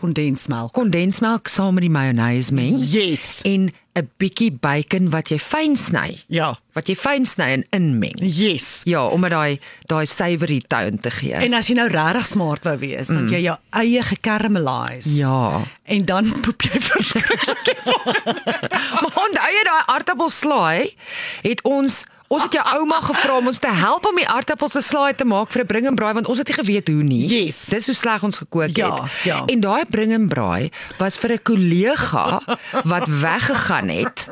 kondensmelk. 0.00 0.72
Kondensmelk 0.72 1.48
saam 1.52 1.74
met 1.76 1.84
die 1.86 1.92
mayonnaise 1.92 2.54
meng 2.56 2.78
Yes. 2.80 3.42
en 3.44 3.70
'n 4.00 4.08
bietjie 4.18 4.50
bacon 4.52 5.10
wat 5.10 5.28
jy 5.30 5.38
fyn 5.38 5.76
sny. 5.76 6.18
Ja. 6.28 6.58
Wat 6.72 6.86
jy 6.88 6.94
fyn 6.96 7.26
sny 7.26 7.48
en 7.56 7.64
inmeng. 7.76 8.18
Yes. 8.20 8.80
Ja, 8.84 9.06
om 9.06 9.20
daai 9.22 9.58
daai 9.86 10.06
savory 10.06 10.60
tone 10.68 10.98
te 10.98 11.10
gee. 11.10 11.34
En 11.34 11.54
as 11.54 11.68
jy 11.68 11.74
nou 11.74 11.88
regtig 11.88 12.26
smart 12.26 12.64
wou 12.64 12.76
wees, 12.78 13.08
dan 13.08 13.28
jy 13.28 13.40
jou 13.42 13.56
eie 13.70 14.02
gekaramelize. 14.02 15.16
ja. 15.16 15.62
En 15.84 16.04
dan 16.04 16.40
poep 16.40 16.62
jy 16.62 16.80
verskriklik. 16.80 17.76
Maar 19.00 19.16
onthou 19.24 19.50
jy 19.52 19.62
daai 19.66 19.82
aartappelslaai 19.86 20.94
het 21.42 21.62
ons 21.62 22.04
Ons 22.30 22.44
het 22.46 22.52
jou 22.54 22.62
ouma 22.78 23.00
gevra 23.02 23.38
om 23.40 23.48
ons 23.50 23.58
te 23.58 23.70
help 23.74 24.04
om 24.06 24.14
die 24.20 24.26
aartappels 24.30 24.76
te 24.76 24.80
slaai 24.86 25.14
te 25.18 25.24
maak 25.26 25.50
vir 25.50 25.62
'n 25.64 25.66
bring 25.66 25.86
en 25.86 25.94
braai 25.98 26.12
want 26.14 26.28
ons 26.30 26.38
het 26.38 26.46
nie 26.48 26.54
geweet 26.56 26.86
hoe 26.88 27.02
nie. 27.02 27.26
Yes. 27.26 27.64
Dis 27.74 27.86
hoe 27.86 27.94
sleg 27.94 28.22
ons 28.22 28.38
gekook 28.38 28.76
Ja, 28.76 29.02
het. 29.02 29.10
ja. 29.24 29.42
En 29.46 29.60
daai 29.60 29.84
bring 29.90 30.12
en 30.12 30.28
braai 30.28 30.70
was 30.98 31.18
vir 31.18 31.32
'n 31.32 31.42
kollega 31.42 32.40
wat 32.84 33.08
weggegaan 33.08 33.88
het. 33.88 34.28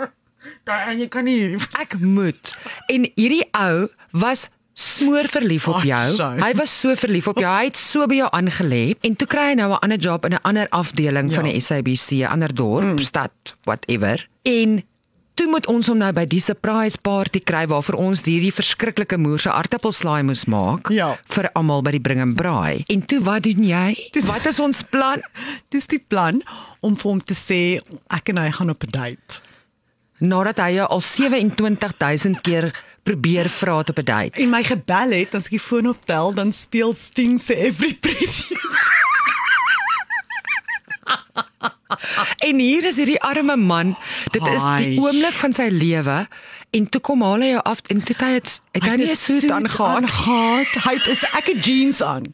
Daai 0.64 0.92
en 0.92 0.98
jy 1.00 1.08
kan 1.08 1.24
nie 1.24 1.38
hierdie 1.40 1.66
Ek 1.80 1.98
moet. 1.98 2.56
En 2.86 3.10
hierdie 3.16 3.44
ou 3.52 3.88
was 4.12 4.48
smoor 4.74 5.26
verlief 5.28 5.66
op 5.68 5.82
jou. 5.82 6.14
sy. 6.14 6.38
Hy 6.40 6.52
was 6.54 6.80
so 6.80 6.94
verlief 6.94 7.26
op 7.26 7.38
jou. 7.38 7.50
Hy 7.56 7.64
het 7.64 7.76
so 7.76 8.06
by 8.06 8.14
jou 8.14 8.28
aangelê 8.30 8.94
en 9.02 9.16
toe 9.16 9.26
kry 9.26 9.48
hy 9.48 9.54
nou 9.54 9.72
'n 9.72 9.78
ander 9.82 9.98
job 9.98 10.24
in 10.24 10.32
'n 10.34 10.38
ander 10.44 10.68
afdeling 10.70 11.32
van 11.34 11.46
Ja. 11.46 11.52
die 11.52 11.60
SABC, 11.60 12.22
'n 12.22 12.30
ander 12.30 12.54
dorp, 12.54 12.84
mm. 12.84 12.98
stad, 13.02 13.30
whatever. 13.64 14.28
En 14.44 14.84
toe 15.38 15.46
moet 15.46 15.66
ons 15.70 15.86
hom 15.90 15.98
nou 16.02 16.08
by 16.16 16.24
die 16.26 16.40
surprise 16.42 16.98
party 16.98 17.38
kry 17.46 17.62
waarvoor 17.70 17.94
ons 18.02 18.24
hierdie 18.26 18.50
verskriklike 18.54 19.16
moerse 19.22 19.50
aartappelslaai 19.54 20.22
moes 20.26 20.44
maak 20.50 20.90
Ja. 20.94 21.12
vir 21.30 21.48
almal 21.54 21.82
by 21.86 21.92
die 21.94 22.02
bring 22.02 22.20
en 22.24 22.34
braai. 22.34 22.82
En 22.90 23.04
toe 23.06 23.20
wat 23.22 23.42
doen 23.46 23.62
jy? 23.64 23.94
Dis- 24.12 24.26
Wat 24.26 24.46
is 24.50 24.58
ons 24.60 24.82
plan? 24.82 25.22
Dis 25.74 25.86
die 25.86 26.02
plan 26.02 26.42
om 26.80 26.96
vir 26.98 27.10
hom 27.12 27.20
te 27.22 27.34
sê 27.38 27.78
ek 28.10 28.28
en 28.34 28.38
hy 28.42 28.50
gaan 28.50 28.70
op 28.74 28.82
'n 28.84 28.90
date. 28.90 29.40
Nadat 30.20 30.58
hy 30.58 30.80
al 30.82 31.00
27000 31.00 32.40
keer 32.42 32.72
probeer 33.06 33.48
vra 33.48 33.78
op 33.78 33.98
'n 33.98 34.04
date. 34.04 34.40
En 34.42 34.50
my 34.50 34.62
gebel 34.64 35.10
het, 35.14 35.34
as 35.34 35.44
ek 35.46 35.50
die 35.50 35.60
foon 35.60 35.86
optel, 35.88 36.34
dan 36.34 36.52
speel 36.52 36.92
Sting 36.94 37.38
se 37.40 37.54
Every 37.54 37.94
Breath. 37.94 38.48
You 38.50 38.58
En 42.48 42.58
hier 42.58 42.84
is 42.84 42.96
hierdie 42.96 43.20
arme 43.22 43.56
man. 43.56 43.96
Dit 44.32 44.46
is 44.46 44.62
die 44.78 44.98
oomblik 45.00 45.32
van 45.40 45.52
sy 45.56 45.68
lewe 45.72 46.26
en 46.70 46.88
toe 46.88 47.00
kom 47.00 47.22
haal 47.22 47.40
hy 47.40 47.52
jou 47.54 47.62
af 47.64 47.80
en 47.88 48.02
toe 48.04 48.16
hy 48.18 48.32
het, 48.36 48.60
het 48.76 48.82
hy 48.84 48.96
nie 49.00 49.10
'n 49.10 49.16
soet 49.16 49.50
aangegaan. 49.50 50.04
Aangegaan. 50.04 50.64
Hy 50.84 50.94
het 50.98 51.06
is 51.06 51.22
ek 51.32 51.46
het 51.46 51.64
jeans 51.64 52.02
aan. 52.02 52.26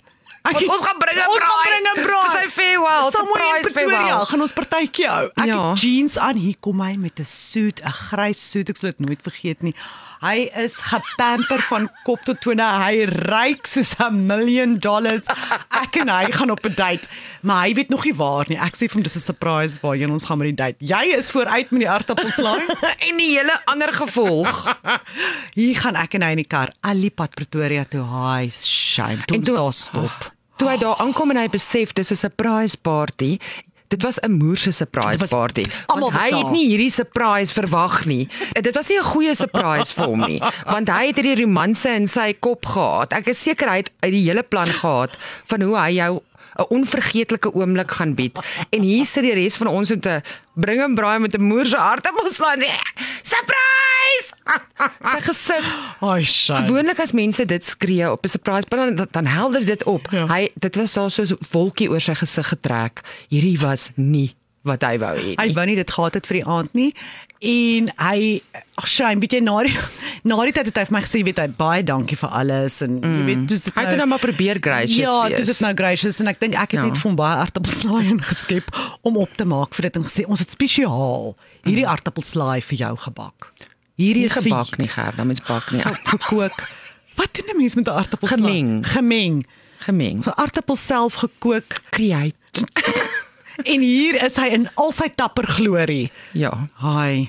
Ek 0.45 0.53
Want 0.53 0.69
ons 0.69 0.85
gaan 0.87 0.99
bring 0.99 1.17
'n 1.17 1.29
Ons 1.29 1.39
gaan 1.39 1.49
braai. 1.49 1.69
bring 1.71 1.87
'n 1.89 2.03
braai. 2.07 2.31
Sy 2.37 2.49
farewell, 2.51 3.11
surprise 3.11 3.71
farewell. 3.73 4.25
gaan 4.27 4.41
ons 4.41 4.53
partytjie 4.53 5.07
hou. 5.09 5.27
Ek 5.35 5.45
Ja. 5.47 5.71
het 5.71 5.81
jeans 5.81 6.19
aan. 6.19 6.37
Hier 6.37 6.57
kom 6.61 6.81
hy 6.81 6.97
met 6.97 7.19
'n 7.21 7.25
soet, 7.25 7.81
'n 7.81 7.93
grys 7.93 8.51
soet. 8.51 8.69
Ek 8.69 8.77
sal 8.77 8.91
dit 8.91 8.99
nooit 9.07 9.21
vergeet 9.23 9.63
nie. 9.63 9.75
Hy 10.21 10.49
is 10.63 10.75
gepamper 10.79 11.63
van 11.69 11.89
kop 12.05 12.23
tot 12.25 12.41
tone. 12.41 12.63
Hy 12.63 13.05
ryk 13.09 13.67
soos 13.67 13.95
'n 13.99 14.27
miljoen 14.27 14.79
dollars. 14.79 15.27
Ek 15.71 15.97
en 15.97 16.09
hy 16.09 16.31
gaan 16.33 16.51
op 16.51 16.65
'n 16.65 16.75
date, 16.75 17.09
maar 17.43 17.67
hy 17.67 17.75
weet 17.75 17.89
nog 17.89 18.05
nie 18.05 18.15
waar 18.15 18.45
nie. 18.49 18.59
Ek 18.59 18.75
sê 18.75 18.87
vir 18.89 18.95
hom 18.95 19.03
dis 19.03 19.17
'n 19.17 19.21
surprise 19.21 19.79
waarheen 19.83 20.11
ons 20.11 20.25
gaan 20.25 20.39
met 20.39 20.57
die 20.57 20.63
date. 20.65 20.77
Jy 20.79 21.17
is 21.17 21.31
vooruit 21.31 21.71
met 21.71 21.81
die 21.81 21.91
aardappelslaai. 21.91 22.67
en 23.09 23.17
die 23.17 23.39
hele 23.39 23.61
ander 23.67 23.93
gevolg. 23.93 24.79
Hier 25.59 25.77
gaan 25.81 25.97
ek 25.97 26.15
en 26.15 26.23
hy 26.23 26.31
in 26.31 26.43
die 26.43 26.49
kar 26.49 26.73
alipad 26.81 27.35
Pretoria 27.35 27.85
toe. 27.85 28.05
Hi, 28.05 28.49
shame. 28.51 29.25
Toe 29.27 29.37
ons 29.39 29.53
daar 29.53 29.73
stop. 29.73 30.33
Toe 30.57 30.69
hy 30.69 30.77
daar 30.79 30.97
aankom 31.03 31.31
en 31.31 31.37
hy 31.37 31.49
besef 31.49 31.93
dis 31.93 32.11
'n 32.11 32.17
surprise 32.17 32.77
party. 32.77 33.39
Dit 33.95 34.03
was 34.03 34.19
'n 34.27 34.33
moerse 34.43 34.73
surprise 34.73 35.19
was- 35.23 35.31
party. 35.31 35.65
Want 35.87 36.13
hy 36.19 36.31
het 36.35 36.51
nie 36.51 36.67
hierdie 36.69 36.91
surprise 36.91 37.53
verwag 37.53 38.05
nie. 38.11 38.29
Dit 38.53 38.75
was 38.75 38.89
nie 38.89 38.99
'n 38.99 39.05
goeie 39.05 39.35
surprise 39.35 39.93
vir 39.95 40.05
hom 40.07 40.27
nie, 40.27 40.41
want 40.75 40.89
hy 40.91 41.07
het 41.07 41.17
hierdie 41.17 41.41
romanse 41.45 41.89
in 41.95 42.07
sy 42.07 42.33
kop 42.41 42.67
gehad. 42.67 43.13
Ek 43.13 43.27
is 43.31 43.39
seker 43.43 43.69
hy 43.71 43.77
het 43.77 43.91
uit 44.03 44.13
die 44.13 44.25
hele 44.29 44.43
plan 44.43 44.67
gehad 44.67 45.11
van 45.47 45.61
hoe 45.63 45.77
hy 45.79 45.91
jou 46.01 46.21
'n 46.59 46.67
onvergeetlike 46.69 47.53
oomblik 47.55 47.91
gaan 47.91 48.15
bied. 48.15 48.39
En 48.71 48.83
hier 48.83 49.07
sit 49.07 49.23
die 49.23 49.35
res 49.35 49.57
van 49.57 49.67
ons 49.67 49.91
om 49.91 50.01
te 50.01 50.21
bring 50.55 50.83
en 50.83 50.95
braai 50.95 51.19
met 51.19 51.35
'n 51.35 51.43
moerse 51.43 51.77
aardappelslaan. 51.77 52.63
Surprise! 53.23 54.33
Sy 55.13 55.21
gesig 55.21 55.67
Hi, 56.01 56.23
shame. 56.23 56.67
Gewoonlik 56.67 57.01
as 57.01 57.13
mense 57.13 57.45
dit 57.45 57.65
skree 57.65 58.11
op 58.11 58.25
'n 58.25 58.29
surprise 58.29 58.69
dan 58.69 59.09
dan, 59.11 59.27
helder 59.27 59.65
dit 59.65 59.85
op. 59.85 60.09
Ja. 60.11 60.27
Hy 60.27 60.51
dit 60.55 60.77
was 60.77 60.93
daar 60.93 61.11
so 61.11 61.23
'n 61.23 61.39
wolkie 61.51 61.91
oor 61.91 62.01
sy 62.01 62.15
gesig 62.15 62.49
getrek. 62.49 63.01
Hierdie 63.29 63.59
was 63.59 63.91
nie 63.95 64.35
wat 64.63 64.83
hy 64.83 64.99
wou 64.99 65.17
hê 65.17 65.35
Hy 65.37 65.53
wou 65.53 65.67
nie 65.67 65.77
dit 65.77 65.91
gehad 65.91 66.15
het 66.15 66.27
vir 66.27 66.37
die 66.37 66.47
aand 66.47 66.73
nie. 66.73 66.95
En 67.45 67.89
hy 68.01 68.41
ag 68.81 68.87
shame, 68.89 69.21
weet 69.21 69.33
jy 69.37 69.41
na 69.45 69.59
die 69.67 69.75
na 70.31 70.39
die 70.49 70.53
tyd 70.57 70.71
het 70.71 70.79
hy 70.81 70.85
vir 70.89 70.95
my 70.97 71.03
gesê, 71.05 71.21
weet 71.27 71.39
hy, 71.43 71.47
baie 71.59 71.83
dankie 71.85 72.17
vir 72.17 72.31
alles 72.33 72.79
en 72.87 72.95
mm. 73.01 73.17
jy 73.19 73.25
weet, 73.29 73.43
dis 73.51 73.63
dit 73.67 73.75
Hy 73.77 73.85
het 73.85 73.97
nou 74.01 74.07
maar 74.09 74.23
probeer 74.23 74.59
gracious 74.65 74.97
Ja, 74.97 75.29
wees. 75.29 75.37
dis 75.43 75.47
dit 75.53 75.61
nou 75.67 75.73
gracious 75.77 76.21
en 76.25 76.31
ek 76.33 76.41
dink 76.41 76.55
ek 76.57 76.73
het 76.73 76.81
Ja. 76.81 76.87
net 76.89 76.97
vir 76.99 77.09
hom 77.11 77.17
baie 77.21 77.37
aardappelslaai 77.45 78.09
ingeskep 78.15 78.71
om 79.03 79.17
op 79.21 79.37
te 79.37 79.45
maak 79.45 79.75
vir 79.77 79.91
dit 79.91 79.97
en 80.01 80.05
gesê 80.09 80.25
ons 80.27 80.41
het 80.41 80.51
spesiaal 80.51 81.35
hierdie 81.69 81.87
aardappelslaai 81.87 82.63
vir 82.63 82.79
jou 82.79 82.97
gebak. 83.09 83.51
Hierdie 84.01 84.25
is 84.27 84.33
vir 84.33 84.43
gebak 84.49 84.79
nie, 84.81 84.89
Gerda, 84.89 85.25
mens 85.25 85.45
bak 85.47 85.69
nie. 85.73 85.83
gekook. 86.15 86.65
Wat 87.15 87.31
doen 87.37 87.53
'n 87.55 87.59
mens 87.61 87.75
met 87.77 87.87
'n 87.87 87.91
aardappelslaai? 88.01 88.41
Gemeng. 88.41 88.87
Gemeng. 88.87 89.45
Gemeng. 89.85 90.23
Vir 90.25 90.35
aardappels 90.35 90.81
self 90.87 91.15
gekook 91.21 91.77
Create. 91.91 92.35
en 93.65 93.81
hier 93.81 94.17
is 94.25 94.37
hy 94.37 94.49
in 94.57 94.69
al 94.75 94.93
sy 94.93 95.09
tapper 95.15 95.47
glorie. 95.47 96.11
Ja. 96.33 96.69
Hi. 96.81 97.29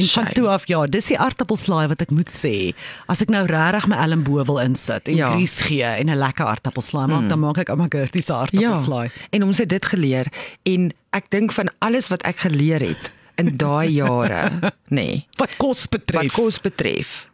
En 0.00 0.06
van 0.08 0.24
Shame. 0.24 0.32
toe 0.34 0.48
af 0.48 0.66
ja, 0.66 0.86
dis 0.86 1.06
die 1.06 1.18
aardappelslaai 1.18 1.88
wat 1.88 2.00
ek 2.00 2.10
moet 2.10 2.30
sê. 2.32 2.72
As 3.06 3.20
ek 3.22 3.28
nou 3.28 3.44
regtig 3.46 3.86
my 3.90 3.96
elmboog 3.96 4.46
wil 4.46 4.58
insit 4.58 5.08
en 5.08 5.16
Ja. 5.16 5.30
Grys 5.34 5.62
gee 5.62 5.82
en 5.84 6.08
'n 6.10 6.16
lekker 6.18 6.46
aardappelslaai 6.46 7.06
maak, 7.06 7.28
dan 7.28 7.38
maak 7.40 7.58
ek 7.58 7.68
ouma 7.68 7.86
Gertie 7.88 8.22
se 8.22 8.32
Ja. 8.32 8.38
aardappelslaai. 8.40 9.10
En 9.30 9.42
ons 9.44 9.58
het 9.58 9.68
dit 9.68 9.84
geleer 9.84 10.26
en 10.64 10.92
ek 11.12 11.24
dink 11.30 11.52
van 11.52 11.68
alles 11.78 12.08
wat 12.08 12.22
ek 12.22 12.36
geleer 12.36 12.80
het 12.80 13.12
in 13.36 13.56
daai 13.56 13.88
jare, 14.02 14.50
nê, 14.60 14.70
nee, 14.88 15.26
Wat 15.36 15.56
kos 15.56 15.86
betref. 15.86 16.22
wat 16.22 16.32
kos 16.32 16.58
betref, 16.60 17.26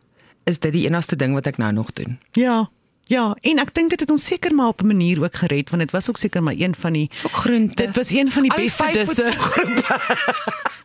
is 0.44 0.58
dit 0.58 0.72
die 0.72 0.86
enigste 0.86 1.16
ding 1.16 1.34
wat 1.34 1.46
ek 1.46 1.58
nou 1.58 1.72
nog 1.72 1.92
doen. 1.92 2.18
Ja. 2.32 2.68
Ja, 3.08 3.36
en 3.42 3.58
ek 3.58 3.72
dink 3.74 3.90
dit 3.90 4.00
het 4.00 4.10
ons 4.10 4.24
seker 4.26 4.52
maar 4.54 4.66
op 4.68 4.82
'n 4.82 4.86
manier 4.86 5.22
ook 5.22 5.34
gered 5.36 5.70
want 5.70 5.80
dit 5.82 5.90
was 5.92 6.08
ook 6.08 6.16
seker 6.18 6.42
maar 6.42 6.54
een 6.58 6.74
van 6.74 6.92
die 6.92 7.08
Dis 7.08 7.24
ook 7.24 7.32
groente. 7.32 7.74
Dit 7.86 7.96
was 7.96 8.10
een 8.10 8.32
van 8.32 8.42
die 8.42 8.50
Al 8.52 8.56
beste 8.58 8.88
disse. 8.92 9.32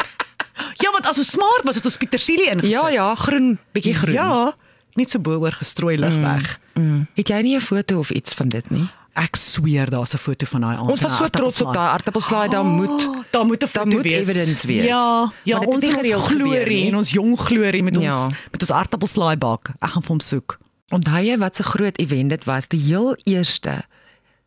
ja, 0.81 0.91
want 0.91 1.05
as 1.05 1.17
ons 1.17 1.31
smart 1.31 1.63
was 1.63 1.75
het 1.75 1.85
ons 1.85 1.97
petersilie 1.97 2.49
ingesit. 2.49 2.71
Ja, 2.71 2.89
ja, 2.89 3.15
groen, 3.15 3.59
bietjie 3.73 3.93
groen. 3.93 4.13
Ja, 4.13 4.55
net 4.93 5.09
so 5.09 5.19
bo 5.19 5.37
oor 5.39 5.51
gestrooi 5.51 5.97
lig 5.97 6.15
weg. 6.15 6.59
Mm. 6.73 7.07
Het 7.15 7.27
jy 7.29 7.41
nie 7.41 7.55
'n 7.57 7.61
foto 7.61 7.99
of 7.99 8.09
iets 8.11 8.33
van 8.33 8.47
dit 8.49 8.69
nie? 8.69 8.89
Ek 9.13 9.35
sweer 9.35 9.89
daar's 9.89 10.13
'n 10.13 10.17
foto 10.17 10.45
van 10.45 10.61
daai 10.61 10.77
aand. 10.77 10.89
Ons 10.89 11.01
was 11.01 11.17
so 11.17 11.27
trots 11.29 11.61
op 11.61 11.73
daai 11.73 11.89
aardappelslaai, 11.89 12.49
daar 12.49 12.63
moet 12.65 12.89
Oh, 12.89 13.23
daar 13.31 13.45
moet 13.45 13.63
'n 13.63 13.67
foto 13.67 13.85
moet 13.85 14.01
wees. 14.03 14.27
evidence 14.27 14.67
wees. 14.67 14.85
Ja, 14.85 15.31
ja, 15.43 15.59
dit 15.59 15.67
ons 15.67 15.85
glorie 16.27 16.87
en 16.87 16.95
ons 16.95 17.09
jong 17.11 17.37
glorie 17.39 17.83
met 17.83 17.95
ons 17.97 18.05
Ja. 18.05 18.27
met 18.51 18.61
ons 18.61 18.71
aardappelslaai 18.71 19.37
bak. 19.37 19.69
Ek 19.79 19.89
gaan 19.89 20.01
vir 20.01 20.09
hom 20.09 20.19
soek. 20.19 20.57
Onthou 20.89 21.23
jy 21.23 21.37
wat 21.37 21.59
'n 21.59 21.63
groot 21.63 21.97
event 21.99 22.29
dit 22.29 22.43
was? 22.45 22.67
Die 22.67 22.79
heel 22.79 23.15
eerste 23.23 23.83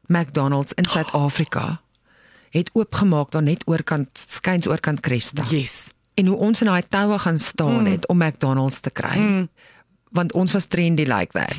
McDonald's 0.08 0.72
in 0.72 0.84
Suid-Afrika 0.84 1.80
het 2.50 2.70
oopgemaak 2.72 3.30
daar 3.30 3.42
net 3.42 3.62
oorkant 3.66 4.08
skuins 4.28 4.66
oorkant 4.68 5.00
Cresta. 5.00 5.42
Yes. 5.50 5.90
En 6.14 6.26
hoe 6.26 6.36
ons 6.36 6.60
in 6.60 6.66
daai 6.66 6.82
toue 6.88 7.18
gaan 7.18 7.38
staan 7.38 7.80
mm. 7.80 7.92
het 7.92 8.08
om 8.08 8.18
McDonald's 8.18 8.80
te 8.80 8.90
kry. 8.90 9.18
Mm. 9.18 9.48
Want 10.14 10.32
ons 10.38 10.52
was 10.54 10.66
trendy 10.70 11.04
like 11.10 11.32
that. 11.34 11.54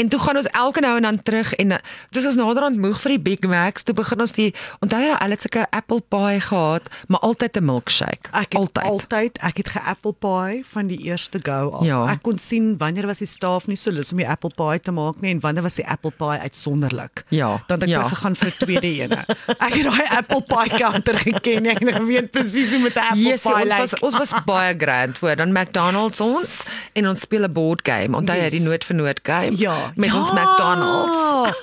En 0.00 0.08
toe 0.08 0.18
gaan 0.18 0.36
ons 0.40 0.46
elke 0.56 0.80
nou 0.80 0.96
en 0.96 1.02
dan 1.02 1.18
terug 1.22 1.52
en 1.62 1.72
eh, 1.72 1.78
dis 2.10 2.24
ons 2.26 2.36
naderhand 2.40 2.78
moeg 2.82 2.98
vir 3.00 3.12
die 3.14 3.20
Big 3.22 3.40
Macs. 3.46 3.84
Toe 3.86 3.94
begin 3.94 4.20
ons 4.24 4.32
die 4.34 4.48
onthou 4.82 4.98
jy 5.02 5.12
hulle 5.20 5.36
het 5.36 5.44
sulke 5.44 5.66
apple 5.70 6.00
pie 6.10 6.40
gehad, 6.40 6.88
maar 7.08 7.20
altyd 7.20 7.56
'n 7.60 7.64
milkshake. 7.64 8.30
Ek 8.32 8.54
altyd. 8.54 8.84
altyd 8.84 9.38
ek 9.42 9.56
het 9.56 9.68
ge-apple 9.68 10.12
pie 10.18 10.64
van 10.72 10.86
die 10.86 10.98
eerste 11.06 11.38
go 11.42 11.70
af. 11.70 11.84
Ja. 11.84 12.04
Ek 12.12 12.22
kon 12.22 12.38
sien 12.38 12.76
wanneer 12.78 13.06
was 13.06 13.18
die 13.18 13.26
staaf 13.26 13.66
nie 13.66 13.76
so 13.76 13.90
lus 13.90 14.10
om 14.12 14.18
die 14.18 14.28
apple 14.28 14.50
pie 14.56 14.80
te 14.80 14.90
maak 14.90 15.20
nie 15.20 15.30
en 15.30 15.40
wanneer 15.40 15.62
was 15.62 15.74
die 15.74 15.86
apple 15.86 16.10
pie 16.10 16.38
uitsonderlik. 16.40 17.24
Ja, 17.28 17.62
Dan 17.66 17.80
het 17.80 17.88
ek 17.88 17.94
ja. 17.94 18.08
gegaan 18.08 18.36
vir 18.36 18.48
'n 18.48 18.58
tweede 18.58 18.86
ene. 18.86 19.24
Ek 19.66 19.74
het 19.74 19.84
daai 19.84 20.06
apple 20.16 20.42
pie 20.42 20.78
counter 20.78 21.18
geken 21.18 21.66
en 21.66 21.88
ek 21.88 22.02
weet 22.02 22.30
presies 22.30 22.70
hoe 22.70 22.78
met 22.80 22.94
'n 22.96 22.98
apple 22.98 23.20
Yes, 23.20 23.42
pie 23.42 23.54
ons 23.54 23.64
lyk. 23.70 23.78
was 23.78 23.94
ons 24.00 24.16
was 24.18 24.32
baie 24.46 24.74
grand 24.78 25.18
hoor. 25.18 25.36
Dan 25.36 25.52
McDonald's 25.52 26.20
ons 26.20 26.68
en 26.96 27.08
ons 27.08 27.20
speel 27.20 27.44
'n 27.44 27.52
board 27.52 27.80
game. 27.88 27.99
Onthou 28.08 28.36
jy 28.36 28.42
Yes. 28.48 28.52
die 28.52 28.60
noot 28.64 28.84
vir 28.84 28.96
noot 28.96 29.20
game? 29.22 29.56
Ja, 29.56 29.92
met 29.96 30.14
ons 30.14 30.28
ja. 30.28 30.34
McDonald's. 30.34 31.58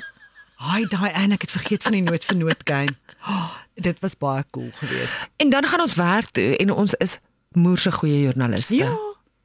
Haai 0.66 0.86
daai 0.90 1.10
en 1.12 1.32
ek 1.32 1.40
het 1.46 1.50
vergeet 1.50 1.82
van 1.82 1.92
die 1.92 2.02
noot 2.02 2.24
vir 2.24 2.36
noot 2.36 2.62
game. 2.64 2.94
Oh, 3.28 3.50
dit 3.74 4.00
was 4.00 4.16
baie 4.18 4.44
cool 4.50 4.70
geweest. 4.78 5.28
En 5.36 5.50
dan 5.50 5.64
gaan 5.64 5.80
ons 5.80 5.94
werk 5.94 6.30
toe 6.30 6.56
en 6.56 6.72
ons 6.72 6.94
is 6.94 7.18
moerse 7.52 7.92
goeie 7.92 8.22
joernaliste. 8.22 8.76
Ja. 8.76 8.92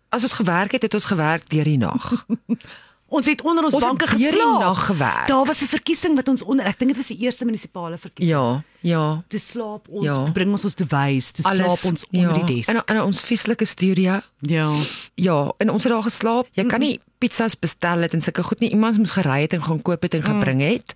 As 0.10 0.22
ons 0.24 0.34
gewerk 0.34 0.72
het, 0.72 0.82
het 0.82 0.94
ons 0.94 1.06
gewerk 1.06 1.50
deur 1.50 1.64
die 1.64 1.78
nag. 1.78 2.26
Ons 3.12 3.28
het 3.28 3.42
onder 3.44 3.64
ons, 3.68 3.74
Ons 3.76 3.84
banke 3.84 4.08
geslaap. 4.08 5.28
Daar 5.28 5.46
was 5.46 5.62
'n 5.62 5.68
verkiesing 5.68 6.16
wat 6.16 6.28
ons 6.28 6.42
onder, 6.42 6.66
ek 6.66 6.78
dink 6.80 6.90
dit 6.96 6.98
was 6.98 7.08
die 7.08 7.18
eerste 7.18 7.46
munisipale 7.46 7.98
verkiesing. 7.98 8.38
Ja, 8.38 8.64
ja. 8.80 9.24
Toe 9.28 9.40
slaap 9.40 9.88
ons, 9.90 10.06
Ja. 10.06 10.24
toe 10.24 10.32
bring 10.32 10.52
ons 10.52 10.64
ons 10.64 10.76
device, 10.76 11.32
toe 11.34 11.46
Alles 11.46 11.80
slaap 11.80 11.92
ons 11.92 12.06
onder 12.12 12.38
ja. 12.38 12.44
die 12.44 12.56
desk. 12.56 12.70
En 12.90 12.96
in 12.96 13.02
ons 13.04 13.22
vieslike 13.22 13.66
studio. 13.66 14.20
ja. 14.40 14.72
Ja, 15.16 15.52
en 15.58 15.70
ons 15.70 15.84
het 15.84 15.92
daar 15.92 16.02
geslaap. 16.04 16.48
Jy 16.52 16.66
kan 16.68 16.80
nie 16.80 17.00
pizzas 17.20 17.60
bestel 17.60 18.00
het 18.02 18.14
en 18.14 18.22
sulke 18.22 18.44
goed 18.44 18.60
nie. 18.60 18.70
Iemand 18.70 18.98
moes 18.98 19.12
gery 19.12 19.42
het 19.42 19.54
en 19.54 19.64
gaan 19.64 19.82
koop 19.82 20.02
het 20.02 20.14
en 20.14 20.24
gebring 20.24 20.62
het. 20.62 20.94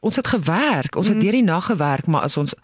Ons 0.00 0.16
het 0.16 0.26
gewerk. 0.26 0.96
Ons 0.96 1.08
het 1.08 1.20
deur 1.20 1.32
die 1.32 1.42
nag 1.42 1.64
gewerk, 1.66 2.06
maar 2.06 2.22
as 2.22 2.36
ons 2.36 2.54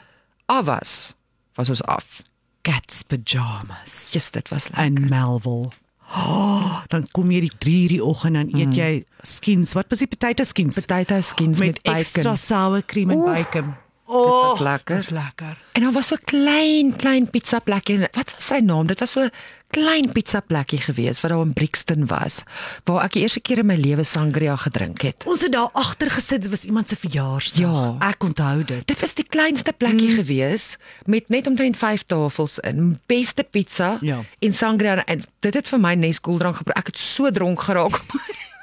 af 0.46 0.64
was, 0.66 1.14
was 1.54 1.68
ons 1.68 1.82
af. 1.82 2.22
Cats 2.62 3.02
pajamas 3.02 4.10
Jesus, 4.12 4.30
dit 4.30 4.48
was 4.48 4.68
lekker. 4.68 4.84
in 4.84 5.08
Melville. 5.08 5.68
Oh, 6.14 6.82
dan 6.86 7.06
kom 7.10 7.30
jy 7.34 7.40
die 7.48 7.52
3 7.58 7.82
uur 7.82 7.88
die 7.88 8.04
oggend 8.04 8.38
dan 8.38 8.52
eet 8.54 8.76
jy 8.78 8.90
skins. 9.26 9.74
Wat 9.74 9.90
was 9.90 10.04
die 10.04 10.10
potato 10.10 10.44
skins? 10.46 10.78
Potato 10.78 11.18
skins 11.20 11.58
met, 11.58 11.80
met 11.82 11.82
bacon. 11.82 12.36
sour 12.36 12.84
cream 12.86 13.10
en 13.10 13.76
Oeh, 14.08 14.26
bacon. 14.26 14.48
was 14.48 14.58
Oh, 14.58 14.60
lekker. 14.60 14.96
Dis 14.96 15.08
lekker. 15.08 15.56
En 15.72 15.82
daar 15.82 15.92
was 15.92 16.06
so 16.06 16.16
klein 16.24 16.96
klein 16.96 17.30
pizza 17.30 17.58
plekkie. 17.58 17.98
Wat 17.98 18.30
was 18.34 18.46
sy 18.46 18.58
naam? 18.62 18.86
Dit 18.86 19.00
was 19.00 19.10
so 19.10 19.28
klein 19.70 20.12
pizza 20.12 20.40
plekkie 20.40 20.78
gewees 20.78 21.20
wat 21.20 21.30
daar 21.30 21.42
in 21.42 21.52
Brixton 21.52 22.06
was, 22.06 22.42
waar 22.84 23.04
ek 23.04 23.16
die 23.16 23.24
eerste 23.26 23.40
keer 23.40 23.58
in 23.64 23.66
my 23.66 23.74
lewe 23.76 24.04
sangria 24.06 24.54
gedrink 24.56 25.02
het. 25.02 25.26
Ons 25.26 25.42
het 25.42 25.52
daar 25.52 25.72
agter 25.74 26.10
gesit, 26.14 26.44
dit 26.46 26.50
was 26.50 26.64
iemand 26.64 26.88
se 26.88 26.96
verjaarsdag. 26.96 27.60
Ja. 27.60 27.96
Ek 28.08 28.22
onthou 28.22 28.64
dit. 28.64 28.86
Dit 28.86 29.00
was 29.02 29.14
die 29.18 29.26
kleinste 29.26 29.72
plekkie 29.72 30.12
mm. 30.12 30.20
gewees 30.22 30.76
met 31.04 31.28
net 31.28 31.50
omtrent 31.50 31.76
5 31.76 32.06
tafels 32.06 32.58
in. 32.58 32.94
Beste 33.10 33.42
pizza 33.42 33.96
Ja. 34.00 34.22
en 34.38 34.52
sangria 34.52 35.04
en 35.04 35.20
dit 35.40 35.54
het 35.54 35.68
vir 35.68 35.80
my 35.80 35.94
nes 35.94 36.20
koeldrank 36.20 36.62
gebring. 36.62 36.78
Ek 36.78 36.94
het 36.94 36.98
so 36.98 37.30
dronk 37.30 37.66
geraak. 37.66 38.00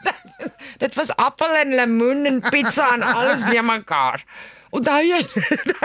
dit 0.83 0.95
was 0.95 1.15
appel 1.15 1.55
en 1.55 1.75
lemoen 1.75 2.25
en 2.25 2.41
pizza 2.49 2.93
en 2.95 3.03
alles 3.03 3.43
deur 3.51 3.65
mekaar. 3.65 4.23
Onthou 4.73 5.01
jy? 5.11 5.19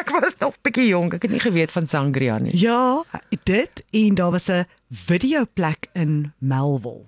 ek 0.01 0.11
was 0.15 0.37
nog 0.41 0.55
bietjie 0.65 0.87
jonk. 0.89 1.15
Ek 1.19 1.27
het 1.27 1.35
nie 1.35 1.43
geweet 1.43 1.73
van 1.75 1.87
sangria 1.91 2.39
nie. 2.41 2.55
Ja, 2.57 3.03
dit 3.45 3.83
en 3.93 4.15
daar 4.17 4.31
was 4.33 4.49
'n 4.49 4.65
videoplek 4.91 5.89
in 5.93 6.33
Melville 6.41 7.05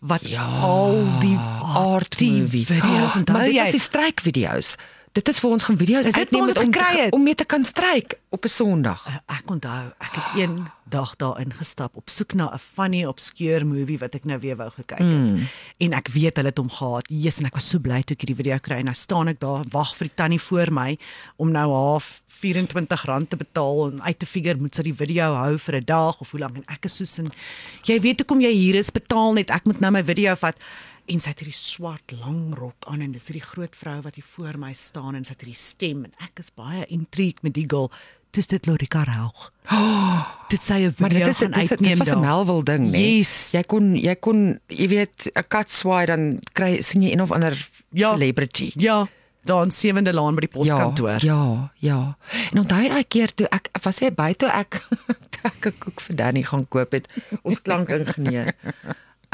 wat 0.00 0.26
Ja, 0.28 0.44
al 0.60 1.18
die 1.22 1.38
art 1.62 2.20
movie 2.20 2.66
video's 2.66 3.14
maar 3.26 3.44
dit 3.46 3.54
jy? 3.54 3.62
was 3.62 3.70
die 3.70 3.80
strykvideo's. 3.80 4.76
Dit 5.16 5.30
is 5.32 5.38
vir 5.40 5.54
ons 5.54 5.64
gaan 5.64 5.78
video's 5.80 6.08
uitneem 6.12 6.50
om 6.50 6.72
te, 6.72 7.06
om 7.16 7.22
mee 7.24 7.34
te 7.34 7.44
kan 7.48 7.64
stryk 7.64 8.18
op 8.28 8.44
'n 8.44 8.52
Sondag. 8.52 9.00
Ek 9.26 9.48
onthou, 9.50 9.84
ek 9.98 10.12
het 10.12 10.40
een 10.40 10.66
dag 10.84 11.16
daar 11.16 11.40
ingestap 11.40 11.96
op 11.96 12.08
soek 12.08 12.34
na 12.34 12.52
'n 12.52 12.58
funny 12.58 13.04
obscure 13.04 13.64
movie 13.64 13.98
wat 13.98 14.14
ek 14.14 14.24
nou 14.24 14.38
weer 14.38 14.56
wou 14.56 14.70
gekyk 14.70 14.98
het. 14.98 15.30
Mm. 15.32 15.48
En 15.78 15.92
ek 15.92 16.08
weet 16.08 16.36
hulle 16.36 16.48
het 16.48 16.58
hom 16.58 16.70
gehad. 16.70 17.08
Jesus, 17.08 17.38
en 17.38 17.46
ek 17.46 17.54
was 17.54 17.68
so 17.68 17.78
bly 17.78 18.02
toe 18.02 18.16
ek 18.16 18.20
hierdie 18.20 18.36
video 18.36 18.58
kry 18.58 18.76
en 18.76 18.84
nou 18.84 18.94
staan 18.94 19.28
ek 19.28 19.40
daar 19.40 19.64
wag 19.70 19.96
vir 19.96 20.06
die 20.06 20.14
tannie 20.14 20.40
voor 20.40 20.72
my 20.72 20.98
om 21.36 21.50
nou 21.50 21.72
half 21.72 22.22
R24 22.28 23.26
te 23.28 23.36
betaal 23.36 23.90
en 23.90 24.02
uit 24.02 24.18
te 24.18 24.26
figure 24.26 24.58
moet 24.58 24.74
sy 24.74 24.82
die 24.82 24.94
video 24.94 25.34
hou 25.34 25.58
vir 25.58 25.76
'n 25.76 25.84
dag 25.84 26.20
of 26.20 26.30
hoe 26.30 26.40
lank 26.40 26.56
en 26.56 26.64
ek 26.66 26.84
is 26.84 26.96
soos 26.96 27.18
in 27.18 27.32
jy 27.84 28.00
weet 28.00 28.18
hoekom 28.18 28.40
jy 28.40 28.52
hier 28.52 28.74
is, 28.74 28.90
betaal 28.90 29.32
net. 29.32 29.50
Ek 29.50 29.64
moet 29.64 29.80
nou 29.80 29.90
my 29.90 30.04
video 30.04 30.34
vat 30.34 30.56
en 31.06 31.20
sy 31.20 31.28
het 31.30 31.38
hierdie 31.42 31.56
swart 31.58 32.12
lang 32.12 32.54
rok 32.58 32.86
aan 32.90 33.00
en 33.00 33.12
dis 33.12 33.26
hierdie 33.28 33.44
groot 33.46 33.76
vrou 33.76 34.00
wat 34.02 34.14
hier 34.18 34.24
voor 34.36 34.58
my 34.58 34.72
staan 34.72 35.14
en 35.14 35.24
sy 35.24 35.32
het 35.36 35.40
hierdie 35.44 35.58
stem 35.60 36.04
en 36.04 36.12
ek 36.26 36.38
is 36.42 36.50
baie 36.54 36.84
intrigued 36.88 37.42
met 37.42 37.54
die 37.54 37.66
girl. 37.68 37.90
Dis 38.36 38.46
dit 38.50 38.66
Lorika 38.66 39.04
Raug. 39.06 39.52
Dit 40.52 40.60
sê 40.62 40.74
'n 40.84 40.94
Maar 40.98 41.10
video 41.10 41.24
dit 41.26 41.28
is 41.34 41.38
gaan 41.38 41.50
dit, 41.50 41.62
is, 41.64 41.70
uitneem 41.70 41.98
dit 41.98 41.98
was 41.98 42.10
'n. 42.16 42.20
Melville 42.20 42.62
ding, 42.64 42.90
nee. 42.90 43.16
Yes. 43.18 43.50
Jy 43.52 43.62
kon 43.62 43.94
jy 43.96 44.14
kon 44.20 44.58
jy 44.68 44.88
weet 44.88 45.30
'n 45.34 45.44
kat 45.48 45.70
swaai 45.70 46.06
dan 46.06 46.40
kry 46.52 46.82
sien 46.82 47.02
jy 47.02 47.12
een 47.12 47.20
of 47.22 47.32
ander 47.32 47.54
Ja. 47.92 48.10
celebrity. 48.10 48.72
Ja, 48.76 49.06
daar 49.44 49.64
in 49.64 49.70
Sewende 49.70 50.12
Laan 50.12 50.34
by 50.34 50.40
die 50.40 50.48
poskantoor. 50.52 51.24
Ja, 51.24 51.72
ja. 51.78 52.16
En 52.52 52.58
onthou 52.58 52.88
daai 52.88 53.04
keer 53.04 53.34
toe 53.34 53.46
ek 53.48 53.68
was 53.82 53.98
hy 54.00 54.10
by 54.10 54.34
toe 54.34 54.48
ek 54.48 54.82
toe 55.32 55.42
ek 55.44 55.66
'n 55.66 55.78
koek 55.78 56.00
vir 56.00 56.16
Danny 56.16 56.42
gaan 56.42 56.68
koop 56.68 56.92
het, 56.92 57.08
ons 57.42 57.62
klankingenieur. 57.62 58.52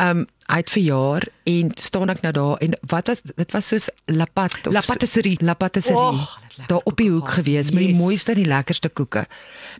Um, 0.00 0.26
hy 0.48 0.56
het 0.62 0.70
verjaar 0.72 1.26
en 1.44 1.70
staan 1.76 2.08
ek 2.10 2.22
nou 2.24 2.32
daar 2.32 2.56
en 2.64 2.72
wat 2.90 3.06
was 3.12 3.20
dit 3.22 3.52
was 3.52 3.66
soos 3.68 3.90
lapat 4.08 4.66
of 4.66 4.72
La 4.72 4.80
Patisserie. 4.80 5.36
La 5.44 5.54
Patisserie. 5.54 6.16
Lekker 6.16 6.66
daar 6.68 6.80
op 6.84 6.96
die 6.96 7.10
hoek 7.10 7.28
gehad. 7.28 7.44
gewees 7.44 7.70
met 7.70 7.78
die 7.84 7.88
Yes. 7.88 7.98
mooiste 7.98 8.32
en 8.32 8.40
die 8.42 8.48
lekkerste 8.48 8.88
koeke. 8.88 9.26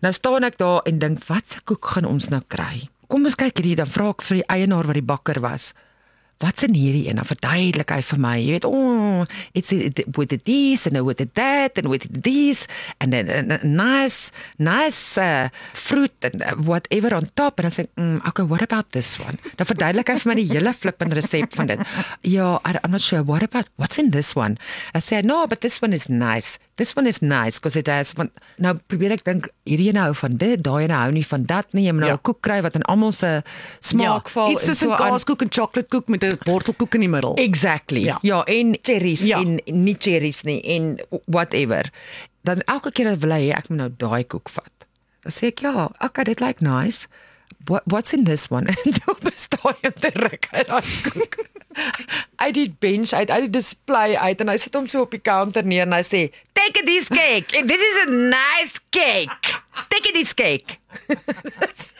Nou 0.01 0.13
staan 0.13 0.45
ek 0.45 0.59
daar 0.59 0.83
en 0.85 0.99
dink 0.99 1.25
wat 1.27 1.49
se 1.49 1.61
koek 1.65 1.85
gaan 1.87 2.05
ons 2.05 2.29
nou 2.29 2.43
kry? 2.49 2.89
Kom 3.09 3.25
ons 3.25 3.35
kyk 3.35 3.57
hierdie 3.57 3.77
dan 3.77 3.87
vra 3.87 4.11
ek 4.11 4.23
vir 4.23 4.37
die 4.37 4.47
eienaar 4.49 4.87
wat 4.87 4.95
die 4.95 5.03
bakker 5.03 5.41
was. 5.41 5.73
Wat's 6.43 6.65
in 6.67 6.75
hierdie 6.75 7.07
een? 7.09 7.21
Dan 7.21 7.29
verduidelik 7.29 7.93
hy 7.95 8.01
vir 8.03 8.21
my. 8.23 8.35
Jy 8.43 8.57
weet, 8.57 8.67
oh, 8.67 9.23
it's 9.55 9.71
it, 9.73 10.03
with 10.19 10.35
it 10.35 10.45
this 10.49 10.87
and 10.89 10.99
with 11.07 11.23
it 11.23 11.35
that 11.39 11.79
and 11.79 11.89
with 11.93 12.09
it 12.09 12.23
this 12.27 12.67
and 12.99 13.15
then 13.15 13.31
uh, 13.31 13.61
nice 13.63 14.33
nice 14.59 15.17
uh, 15.19 15.49
fruit 15.73 16.13
and 16.27 16.43
uh, 16.43 16.57
whatever 16.67 17.15
on 17.15 17.29
top 17.39 17.61
en 17.61 17.69
dan 17.69 17.75
sê 17.75 17.87
mm, 17.95 18.27
okay, 18.27 18.45
what 18.45 18.63
about 18.67 18.91
this 18.91 19.15
one? 19.23 19.39
Dan 19.57 19.71
verduidelik 19.71 20.11
hy 20.11 20.19
vir 20.25 20.33
my 20.33 20.39
die 20.41 20.49
hele 20.51 20.75
flippende 20.75 21.19
resep 21.19 21.55
van 21.55 21.71
dit. 21.71 21.87
Ja, 22.27 22.59
I, 22.67 22.77
I'm 22.83 22.91
not 22.91 23.05
sure 23.05 23.23
what 23.23 23.47
about 23.47 23.71
what's 23.79 24.03
in 24.03 24.11
this 24.11 24.35
one? 24.35 24.59
I 24.95 25.01
say, 25.01 25.23
no, 25.23 25.47
but 25.47 25.63
this 25.63 25.81
one 25.83 25.95
is 25.95 26.09
nice. 26.11 26.59
This 26.77 26.95
one 26.97 27.07
is 27.07 27.21
nice 27.21 27.59
because 27.59 27.77
it 27.79 27.87
has 27.87 28.11
van 28.17 28.31
nou 28.57 28.75
probeer 28.89 29.13
ek 29.13 29.25
dink 29.25 29.49
hierdie 29.69 29.91
ene 29.91 30.01
hou 30.07 30.15
van 30.15 30.37
dit, 30.41 30.63
daai 30.65 30.85
ene 30.87 30.97
hou 30.97 31.11
nie 31.13 31.27
van 31.27 31.45
dat 31.45 31.67
nie. 31.77 31.85
Jy 31.87 31.93
moet 31.93 32.01
nou 32.01 32.11
Ja. 32.13 32.17
'n 32.17 32.23
koek 32.23 32.41
kry 32.41 32.63
wat 32.63 32.75
in 32.75 32.83
almal 32.89 33.13
se 33.13 33.43
smaak 33.81 34.29
val 34.29 34.51
iets 34.53 34.65
tussen 34.65 34.91
aan. 34.91 34.97
kaaskoek 34.99 35.43
en 35.43 35.49
chocoladekoek 35.51 36.09
met 36.09 36.25
'n 36.25 36.39
wortelkoek 36.45 36.95
in 36.95 37.01
die 37.01 37.09
middel. 37.09 37.35
Exactly. 37.37 38.01
Ja. 38.01 38.19
Ja, 38.23 38.45
ja 38.45 38.45
en 38.45 38.77
cherries 38.83 39.21
Ja. 39.21 39.39
ja. 39.39 39.45
en 39.45 39.61
nie 39.85 39.97
cherries 39.99 40.43
nie 40.43 40.63
en 40.63 40.99
whatever. 41.27 41.91
Dan 42.43 42.61
elke 42.67 42.91
keer 42.93 43.19
wil 43.19 43.31
hy 43.31 43.51
ek 43.51 43.69
moet 43.69 43.79
nou 43.79 43.91
daai 43.97 44.25
koek 44.25 44.49
vat. 44.49 44.71
Dan 45.23 45.33
sê 45.33 45.47
ek 45.53 45.61
ja, 45.61 45.91
okay, 46.01 46.25
dit 46.25 46.41
lyk 46.41 46.61
nice. 46.61 47.07
What 47.67 47.83
what's 47.87 48.13
in 48.13 48.25
this 48.25 48.49
one? 48.51 48.67
En 48.85 48.93
dan 49.07 49.17
bestaan 49.23 49.75
jy 49.83 49.91
te 49.91 50.11
ruk 50.15 50.49
uit 50.51 50.67
daai 50.67 50.83
koek. 51.13 51.37
Uit 52.43 52.55
die 52.55 52.75
bench 52.79 53.13
uit, 53.13 53.31
uit 53.31 53.41
die 53.47 53.51
display 53.51 54.15
uit 54.17 54.41
en 54.41 54.49
hy 54.49 54.57
sit 54.61 54.75
hom 54.75 54.87
so 54.87 55.01
op 55.07 55.11
die 55.11 55.21
counter 55.21 55.65
neer 55.65 55.87
en 55.87 55.93
hy 55.93 56.03
sê, 56.05 56.21
"Take 56.63 56.85
this 56.85 57.09
cake. 57.09 57.51
This 57.71 57.83
is 57.91 58.07
a 58.07 58.11
nice 58.11 58.75
cake. 58.91 59.47
Take 59.89 60.13
this 60.13 60.35
cake." 60.35 60.79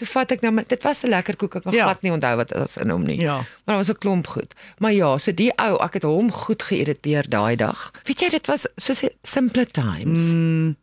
Toe 0.00 0.08
vat 0.08 0.30
ek 0.32 0.40
nou 0.40 0.52
maar 0.56 0.64
dit 0.68 0.82
was 0.82 1.02
'n 1.04 1.12
lekker 1.12 1.36
koek. 1.36 1.54
Ek 1.56 1.62
kan 1.62 1.72
Ja. 1.72 1.84
glad 1.84 2.02
nie 2.02 2.12
onthou 2.12 2.36
wat 2.36 2.50
was 2.50 2.76
in 2.76 2.90
hom 2.90 3.04
nie. 3.04 3.20
Ja. 3.20 3.36
Maar 3.36 3.76
daar 3.76 3.76
was 3.76 3.90
'n 3.90 3.98
klomp 3.98 4.26
goed. 4.26 4.54
Maar 4.78 4.92
ja, 4.92 5.18
so 5.18 5.32
die 5.32 5.52
ou, 5.56 5.76
ek 5.82 5.92
het 5.92 6.02
hom 6.02 6.32
goed 6.32 6.62
geïrriteer 6.62 7.28
daai 7.28 7.56
dag. 7.56 7.90
Weet 8.04 8.20
jy, 8.20 8.28
dit 8.28 8.46
was 8.46 8.66
soos 8.76 9.02
'n 9.02 9.10
simple 9.22 9.66
times. 9.66 10.32
Mm. 10.32 10.76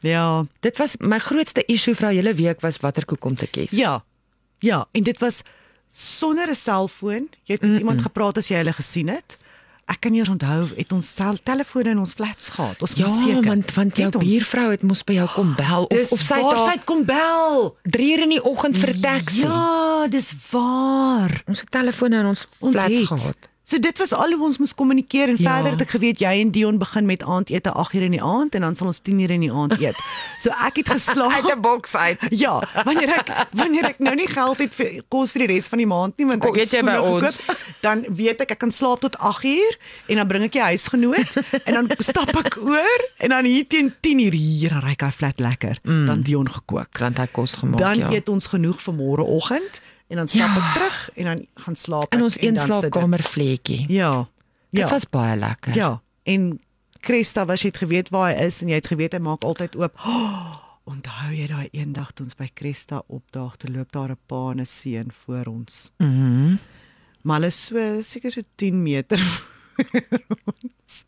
Ja. 0.00 0.44
Dit 0.60 0.78
was 0.78 0.96
my 0.98 1.18
grootste 1.18 1.64
issue 1.66 1.94
vir 1.94 2.08
hele 2.08 2.34
week 2.34 2.60
was 2.60 2.80
watter 2.80 3.04
koek 3.04 3.24
om 3.24 3.34
te 3.34 3.46
kies. 3.46 3.70
Ja. 3.70 4.04
Ja, 4.58 4.86
en 4.92 5.02
dit 5.02 5.18
was 5.18 5.42
sonder 5.90 6.48
'n 6.48 6.54
selfoon. 6.54 7.28
Jy 7.44 7.52
het 7.54 7.60
met 7.60 7.62
mm 7.62 7.70
-mm. 7.70 7.78
iemand 7.78 8.02
gepraat 8.02 8.36
as 8.36 8.48
jy 8.48 8.56
hulle 8.56 8.72
gesien 8.72 9.08
het. 9.08 9.36
Ek 9.86 10.00
kan 10.00 10.12
nie 10.12 10.22
onthou 10.28 10.68
het 10.76 10.92
ons 10.92 11.14
sel 11.14 11.36
telefone 11.42 11.90
in 11.90 11.98
ons 11.98 12.12
flats 12.12 12.48
gehad. 12.50 12.80
Ons 12.82 12.92
Ja, 12.96 13.02
was 13.02 13.22
seker. 13.22 13.42
want 13.42 13.72
want 13.74 13.96
jou 13.96 14.06
Het 14.10 14.18
buurvrou 14.18 14.70
het 14.70 14.82
mos 14.82 15.02
by 15.04 15.12
jou 15.14 15.28
kom 15.34 15.54
bel 15.56 15.82
of 15.84 15.88
Dis 15.88 16.12
of 16.12 16.20
sy 16.20 16.34
het 16.34 16.58
sy 16.58 16.76
daar 16.76 16.84
kom 16.84 17.04
bel. 17.04 17.76
3 17.82 18.12
uur 18.16 18.22
in 18.22 18.28
die 18.28 18.42
oggend 18.44 18.76
vir 18.76 18.88
'n 18.94 19.00
taxi. 19.00 19.42
Ja, 19.42 20.06
dis 20.08 20.32
waar. 20.50 21.42
Ons 21.46 21.60
het 21.60 21.70
telefone 21.70 22.16
in 22.20 22.26
ons, 22.26 22.46
Ons 22.60 22.72
flats 22.74 22.94
het. 22.98 23.06
gehad. 23.06 23.36
So 23.72 23.78
dit 23.80 23.98
was 23.98 24.10
al 24.12 24.34
hoe 24.36 24.44
ons 24.44 24.58
moes 24.60 24.74
kommunikeer 24.76 25.30
en 25.32 25.36
Ja. 25.40 25.54
verder 25.54 25.72
het 25.72 25.80
ek 25.80 25.92
geweet 25.96 26.18
jy 26.20 26.32
en 26.42 26.50
Dion 26.52 26.76
begin 26.78 27.06
met 27.08 27.22
aandete 27.24 27.70
8uur 27.72 28.02
in 28.04 28.10
die 28.12 28.22
aand 28.22 28.54
en 28.54 28.60
dan 28.60 28.74
sal 28.76 28.86
ons 28.90 29.00
10uur 29.00 29.30
in 29.32 29.40
die 29.46 29.52
aand 29.52 29.78
eet. 29.80 29.96
So 30.38 30.50
ek 30.66 30.76
het 30.82 30.88
geslaap. 30.92 31.48
boks 31.62 31.94
uit. 31.96 32.20
Ja, 32.30 32.58
wanneer 32.84 33.08
ek 33.16 33.30
wanneer 33.52 33.84
ek 33.88 33.98
nou 33.98 34.12
nie 34.14 34.26
geld 34.28 34.58
het 34.58 34.74
vir 34.74 35.00
kos 35.08 35.32
vir 35.32 35.46
die 35.46 35.54
res 35.54 35.68
van 35.72 35.78
die 35.80 35.86
maand 35.88 36.18
nie, 36.20 36.26
want 36.26 36.44
ek 36.44 36.56
het 36.58 36.72
eet 36.72 36.74
jy 36.76 36.82
by 36.84 36.96
ons? 37.00 37.40
dan 37.80 38.04
weet 38.08 38.40
ek 38.44 38.50
ek 38.50 38.58
kan 38.58 38.72
slaap 38.72 39.00
tot 39.00 39.16
8uur 39.16 39.78
en 40.12 40.16
dan 40.20 40.28
bring 40.28 40.44
ek 40.44 40.52
die 40.58 40.64
huisgenoot 40.68 41.32
en 41.64 41.72
dan 41.78 41.88
stap 41.98 42.34
ek 42.42 42.58
oor 42.60 43.06
en 43.24 43.32
dan 43.32 43.48
hier 43.48 43.64
teen 43.68 43.88
10uur 44.04 44.36
hier 44.36 44.76
dan 44.76 44.84
ry 44.84 44.92
ek 44.98 45.06
hy 45.08 45.10
flat 45.22 45.40
lekker. 45.40 45.80
Mm. 45.86 46.04
Dan 46.06 46.22
Dion 46.28 46.50
gekook. 46.50 46.92
Want 47.00 47.16
hy 47.24 47.26
kos 47.32 47.56
gemaak 47.62 47.80
Dan 47.80 48.04
ja. 48.04 48.12
eet 48.12 48.28
ons 48.28 48.46
genoeg 48.52 48.82
vir 48.84 48.94
môreoggend 49.00 49.80
en 50.12 50.16
dan 50.20 50.28
stap 50.28 50.52
Ja. 50.52 50.60
ek 50.60 50.74
terug 50.76 50.98
en 51.16 51.24
dan 51.24 51.46
gaan 51.64 51.76
slaap 51.76 52.12
in 52.12 52.18
ek 52.18 52.24
ons 52.24 52.36
en 52.36 52.46
een 52.48 52.56
sit 52.58 52.66
dit. 52.68 52.76
slaapkamer 52.80 53.22
vletjie. 53.32 53.84
Ja. 53.88 54.28
Dit 54.70 54.80
Ja. 54.84 54.88
was 54.88 55.08
baie 55.08 55.36
lekker. 55.36 55.74
Ja, 55.74 56.02
en 56.28 56.60
Christa 57.00 57.44
was 57.46 57.62
jy 57.62 57.68
het 57.72 57.76
geweet 57.82 58.08
waar 58.12 58.30
hy 58.32 58.44
is 58.44 58.60
en 58.62 58.68
jy 58.68 58.74
het 58.78 58.86
geweet 58.86 59.12
hy 59.12 59.18
maak 59.18 59.42
altyd 59.44 59.76
oop. 59.76 59.96
Oh, 60.04 60.56
onthou 60.92 61.32
jy 61.34 61.46
daai 61.48 61.68
eendag 61.72 62.12
toe 62.12 62.26
ons 62.26 62.36
by 62.36 62.50
Christa 62.54 63.02
opdaag, 63.08 63.56
toe 63.56 63.70
loop 63.70 63.92
daar 63.92 64.10
'n 64.12 64.18
pa 64.26 64.50
en 64.50 64.60
'n 64.60 64.66
seun 64.66 65.10
voor 65.12 65.46
ons. 65.46 65.90
Mhm. 65.98 66.56
Maar 67.22 67.36
hulle 67.40 67.46
is 67.46 67.66
so 67.66 68.02
seker 68.02 68.30
so 68.32 68.42
10 68.56 68.82
meter 68.82 69.18
ons. 70.46 71.04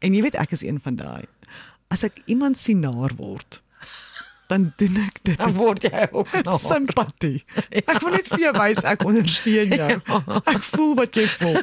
En 0.00 0.14
jy 0.14 0.22
weet 0.22 0.34
ek 0.36 0.52
is 0.52 0.62
een 0.62 0.80
van 0.82 0.96
daai. 0.96 1.24
As 1.88 2.02
ek 2.04 2.22
iemand 2.26 2.58
sien 2.58 2.80
naar 2.80 3.14
word, 3.16 3.62
dan 4.50 4.72
doen 4.76 4.96
ek 5.06 5.18
dit 5.24 5.38
Dan 5.40 5.52
word 5.56 5.82
jy 5.86 6.08
ook 6.12 6.32
nog. 6.46 6.60
simpatie. 6.60 7.44
Ek 7.90 8.00
wil 8.02 8.12
net 8.16 8.28
vir 8.28 8.42
jou 8.44 8.52
wys 8.58 8.82
ek 8.84 9.04
ondersteun 9.08 9.72
jou. 9.78 9.96
Ek 10.54 10.62
voel 10.68 10.94
wat 10.98 11.16
jy 11.16 11.24
voel. 11.32 11.58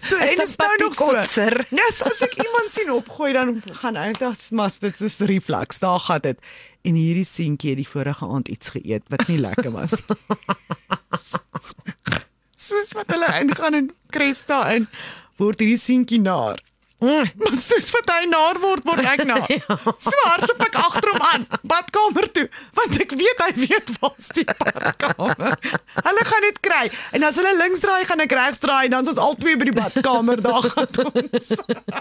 So 0.00 0.16
en 0.20 0.42
is 0.44 0.56
nou 0.60 0.70
nog 0.82 0.94
so. 0.94 1.10
Sympatiekotser. 1.10 1.56
Yes, 1.70 2.02
as 2.06 2.20
ek 2.26 2.36
iemand 2.44 2.72
sien 2.74 2.90
opgooi 2.92 3.32
dan 3.36 3.56
gaan 3.82 3.96
ek 3.96 4.18
dink 4.20 4.44
mas 4.52 4.78
dit 4.84 5.00
is 5.00 5.18
refleks. 5.32 5.80
Daar 5.82 6.00
gaan 6.06 6.20
dit. 6.28 6.38
En 6.86 6.94
hierdie 6.94 7.24
seentjie 7.26 7.72
het 7.74 7.80
die 7.82 7.88
vorige 7.88 8.26
aand 8.30 8.48
iets 8.52 8.68
geëet 8.76 9.08
wat 9.10 9.24
nie 9.26 9.40
lekker 9.42 9.72
was. 9.74 9.96
Soos 12.56 12.92
wat 12.96 13.10
hulle 13.14 13.28
ingaan 13.40 13.74
en 13.78 13.90
Cresta 14.14 14.60
in 14.74 14.86
word 15.40 15.60
hierdie 15.62 15.80
seentjie 15.80 16.20
naar. 16.22 16.60
Mm. 16.98 17.28
Maar 17.36 17.52
soos 17.60 17.90
wat 17.92 18.08
hy 18.08 18.24
naar 18.28 18.56
word, 18.60 18.84
word 18.88 19.04
ek 19.04 19.24
na. 19.28 19.36
So 20.06 20.12
hardloop 20.24 20.62
ek 20.64 20.76
agter 20.80 21.10
hom 21.12 21.24
aan, 21.28 21.42
badkamer 21.60 22.24
toe, 22.32 22.46
want 22.78 22.94
ek 23.04 23.10
weet 23.20 23.42
hy 23.44 23.48
weet 23.60 23.90
waar's 24.00 24.30
die 24.32 24.44
badkamer. 24.48 25.58
Hulle 26.06 26.24
gaan 26.30 26.46
dit 26.46 26.60
kry. 26.64 26.84
En 27.18 27.26
as 27.28 27.36
hulle 27.36 27.52
links 27.60 27.82
draai, 27.84 28.06
gaan 28.08 28.24
ek 28.24 28.32
regs 28.38 28.62
draai 28.62 28.86
en 28.86 28.96
dan 28.96 29.04
is 29.04 29.12
ons 29.12 29.20
albei 29.26 29.56
by 29.60 29.68
die 29.68 29.74
badkamer 29.76 30.40
daar 30.46 30.70
gaan 30.72 31.00
ons. 31.12 31.50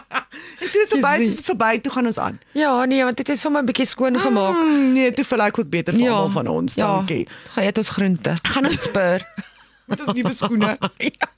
en 0.64 0.70
toe 0.70 0.80
dit 0.80 0.94
verby 0.96 1.14
is, 1.28 1.42
verby, 1.50 1.72
toe 1.84 1.92
gaan 1.98 2.12
ons 2.14 2.22
aan. 2.30 2.40
Ja, 2.56 2.72
nee, 2.88 3.04
want 3.04 3.20
dit 3.20 3.34
is 3.36 3.44
sommer 3.44 3.66
'n 3.66 3.68
bietjie 3.68 3.90
skoon 3.92 4.16
gemaak. 4.20 4.56
Mm, 4.56 4.94
nee, 4.96 5.12
toe 5.12 5.28
voel 5.28 5.44
ek 5.50 5.60
ook 5.60 5.70
beter 5.76 5.92
vir 5.94 6.08
almal 6.08 6.32
van 6.40 6.48
ons. 6.48 6.80
Dankie. 6.80 7.26
Ja, 7.28 7.52
gaan 7.58 7.68
eet 7.68 7.84
ons 7.84 7.92
groente. 7.98 8.38
Gaan 8.48 8.72
ons 8.72 8.88
spur. 8.88 9.28
Dit 9.92 10.00
is 10.08 10.16
nuwe 10.16 10.32
skoene. 10.34 10.78
ja. 10.98 11.30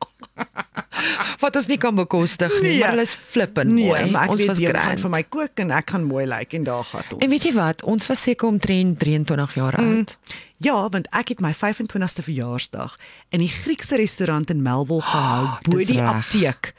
Wat 1.39 1.55
ons 1.55 1.67
nie 1.67 1.77
kan 1.77 1.95
bekostig 1.95 2.51
nie, 2.61 2.69
Nee. 2.69 2.79
maar 2.79 2.89
hulle 2.89 3.01
is 3.05 3.13
flippend 3.13 3.71
Nee, 3.71 3.85
mooi. 3.85 3.99
ek 4.15 4.29
ons 4.29 4.39
weet 4.39 4.47
was 4.47 4.57
jy 4.57 4.71
gaan 4.73 4.97
vir 4.97 5.09
my 5.09 5.23
kook 5.23 5.59
en 5.59 5.71
ek 5.71 5.89
gaan 5.93 6.03
mooi 6.03 6.25
lyk 6.25 6.39
like, 6.39 6.57
en 6.57 6.63
daar 6.63 6.83
gaan 6.83 7.03
ons. 7.13 7.21
En 7.23 7.29
weet 7.29 7.43
jy 7.43 7.53
wat, 7.53 7.83
ons 7.83 8.07
was 8.07 8.21
seker 8.21 8.47
omtrent 8.47 8.99
23 8.99 9.53
jaar 9.55 9.75
oud. 9.77 10.17
Ja, 10.57 10.89
want 10.89 11.07
ek 11.13 11.27
het 11.35 11.39
my 11.41 11.53
25ste 11.53 12.23
verjaarsdag 12.25 12.97
in 13.29 13.39
die 13.39 13.51
Griekse 13.51 13.95
restaurant 13.95 14.49
in 14.49 14.61
Melville 14.65 15.01
gehou, 15.01 15.43
oh, 15.45 15.59
bo 15.61 15.77
die 15.77 16.01
reg. 16.01 16.09
apteek. 16.15 16.73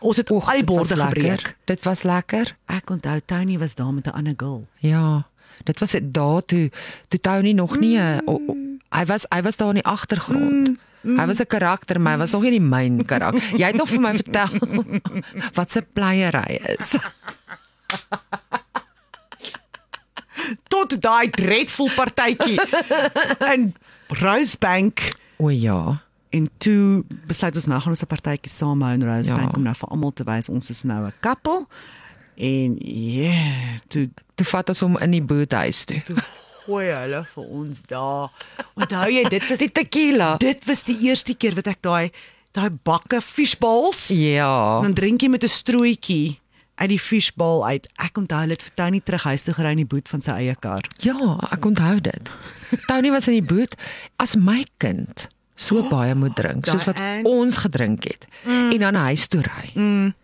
Ons 0.00 0.16
het 0.16 0.30
Och, 0.30 0.48
al 0.48 0.54
die 0.62 0.64
borde 0.64 0.96
gebreek. 0.96 1.56
Dit 1.66 1.82
was 1.84 2.02
lekker. 2.02 2.56
Ek 2.66 2.90
onthou 2.90 3.20
Tony 3.26 3.58
was 3.58 3.74
daar 3.74 3.92
met 3.92 4.06
'n 4.06 4.10
ander 4.16 4.34
girl. 4.36 4.66
Ja. 4.78 5.26
Dit 5.64 5.78
was 5.80 5.90
dit 5.90 6.14
daar 6.14 6.44
toe 6.44 6.70
toe 7.08 7.20
Tony 7.20 7.52
nog 7.52 7.78
nie 7.78 7.98
mm. 7.98 8.20
o, 8.24 8.32
o, 8.46 8.56
hy 8.90 9.04
was 9.04 9.26
hy 9.28 9.42
was 9.42 9.56
daar 9.56 9.68
in 9.68 9.74
die 9.82 9.84
agtergrond. 9.84 10.68
Mm. 10.68 10.78
Hy 11.02 11.26
was 11.26 11.40
'n 11.40 11.46
karakter, 11.46 12.00
maar 12.00 12.12
hy 12.12 12.18
was 12.18 12.32
nog 12.32 12.42
nie 12.42 12.50
die 12.58 12.60
main 12.60 13.04
karakter. 13.04 13.58
Jy 13.58 13.66
het 13.66 13.76
nog 13.76 13.88
vir 13.88 14.00
my 14.00 14.14
vertel 14.14 14.50
wat 15.58 15.70
se 15.70 15.82
player 15.92 16.34
hy 16.34 16.58
is. 16.78 16.96
Tot 20.68 20.94
daai 21.02 21.30
dreadful 21.34 21.90
partytjie 21.96 22.58
in 23.52 23.74
Rosebank 24.20 25.00
O 25.38 25.48
ja. 25.50 26.00
en 26.30 26.48
toe 26.58 27.02
besluit 27.26 27.56
ons 27.56 27.66
nou 27.66 27.80
gaan 27.80 27.92
ons 27.94 28.02
'n 28.02 28.06
partytjie 28.06 28.50
saam 28.52 28.82
hou 28.82 28.92
in 28.94 29.02
Rosebank 29.04 29.50
Ja. 29.52 29.56
om 29.56 29.62
nou 29.62 29.74
vir 29.74 29.88
almal 29.88 30.12
te 30.12 30.24
wys 30.24 30.48
ons 30.48 30.70
is 30.70 30.82
nou 30.82 31.06
'n 31.06 31.12
couple. 31.20 31.66
En 32.36 32.76
ja, 32.78 33.30
yeah, 33.30 33.78
toe 33.88 34.08
Toe 34.38 34.46
vat 34.46 34.68
ons 34.68 34.80
hom 34.80 34.96
in 34.98 35.10
die 35.10 35.22
boothuis 35.22 35.84
toe. 35.84 36.02
toe 36.06 36.14
gooi 36.68 36.86
hulle 36.92 37.22
vir 37.34 37.44
ons 37.58 37.78
daar. 37.88 38.28
Onthou 38.76 39.06
jy 39.10 39.22
dit 39.32 39.46
was 39.48 39.58
Die 39.64 39.70
tequila. 39.72 40.34
dit 40.42 40.64
was 40.68 40.84
die 40.84 40.98
eerste 41.08 41.34
keer 41.34 41.56
wat 41.56 41.70
ek 41.72 41.80
daai 41.82 42.10
daai 42.56 42.70
bakke 42.84 43.20
fishballs 43.22 44.08
Ja. 44.12 44.80
dan 44.84 44.92
drink 44.96 45.22
jy 45.22 45.28
met 45.32 45.44
'n 45.44 45.48
strooitjie 45.48 46.38
uit 46.78 46.88
die 46.92 46.98
fishball 46.98 47.64
uit. 47.66 47.88
Ek 47.98 48.18
onthou 48.18 48.38
hulle 48.40 48.52
het 48.54 48.62
vir 48.62 48.74
Tony 48.78 49.00
terug 49.00 49.24
huis 49.24 49.42
toe 49.42 49.54
gery 49.54 49.70
in 49.74 49.82
die 49.82 49.88
boot 49.88 50.08
van 50.08 50.20
sy 50.22 50.30
eie 50.44 50.54
kar. 50.60 50.84
Ja, 51.02 51.16
ek 51.50 51.64
onthou 51.66 52.00
dit. 52.00 52.30
Tony 52.86 53.10
was 53.10 53.26
in 53.28 53.34
die 53.34 53.42
boot 53.54 53.74
as 54.18 54.36
my 54.36 54.64
kind 54.78 55.28
so 55.56 55.82
baie 55.90 56.14
moet 56.14 56.36
drink 56.36 56.66
soos 56.66 56.84
wat 56.86 57.00
ons 57.24 57.56
gedrink 57.56 58.04
het 58.04 58.26
mm. 58.44 58.70
en 58.72 58.78
dan 58.78 58.94
huis 58.94 59.26
toe 59.28 59.42
ry. 59.42 59.72
Mm. 59.74 60.14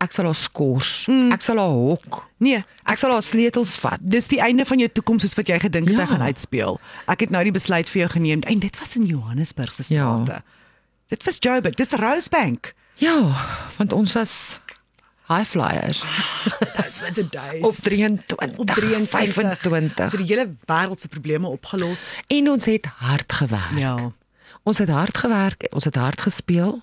Ek 0.00 0.12
sal 0.12 0.24
haar 0.24 0.34
skors. 0.38 1.06
Mm. 1.10 1.32
Ek 1.34 1.42
sal 1.42 1.58
haar 1.58 1.74
hok. 1.74 2.28
Nee, 2.38 2.64
Ek 2.86 2.96
sal 3.00 3.10
haar 3.12 3.22
sleutels 3.22 3.74
vat. 3.82 3.98
dis 4.00 4.28
die 4.28 4.38
einde 4.40 4.64
van 4.64 4.78
jou 4.78 4.88
toekoms 4.88 5.22
soos 5.22 5.34
wat 5.34 5.46
jy 5.48 5.58
gedink 5.58 5.88
het 5.88 5.98
Ja. 5.98 6.06
gaan 6.06 6.22
uitspeel. 6.22 6.80
Ek 7.08 7.20
het 7.20 7.30
nou 7.30 7.42
die 7.42 7.52
besluit 7.52 7.88
vir 7.88 8.00
jou 8.06 8.10
geneem 8.12 8.40
en 8.42 8.58
dit 8.58 8.78
was 8.78 8.94
in 8.96 9.06
Johannesburg 9.06 9.74
se 9.74 9.84
Ja. 9.94 10.14
strate. 10.24 10.42
Dit 11.08 11.24
was 11.24 11.36
Joburg, 11.40 11.74
dis 11.74 11.90
Rosebank. 11.90 12.74
Ja, 12.94 13.46
want 13.76 13.92
ons 13.92 14.12
was 14.12 14.60
high 15.28 15.44
flyers 15.44 16.02
Those 16.76 17.00
were 17.00 17.12
the 17.12 17.28
days. 17.30 17.62
op 17.64 17.74
23, 17.74 18.58
op 18.58 18.66
23 18.66 19.08
25. 19.08 20.10
So 20.10 20.16
die 20.16 20.26
hele 20.26 20.54
wêreld 20.66 21.00
se 21.00 21.08
probleme 21.08 21.46
opgelos. 21.46 22.20
En 22.26 22.48
ons 22.50 22.64
het 22.64 22.86
hard 22.96 23.32
gewerk. 23.32 23.78
Ja. 23.78 24.12
Ons 24.62 24.78
het 24.78 24.88
hard 24.88 25.16
gewerk, 25.18 25.66
ons 25.72 25.84
het 25.84 25.94
hard 25.94 26.20
gespeel 26.20 26.82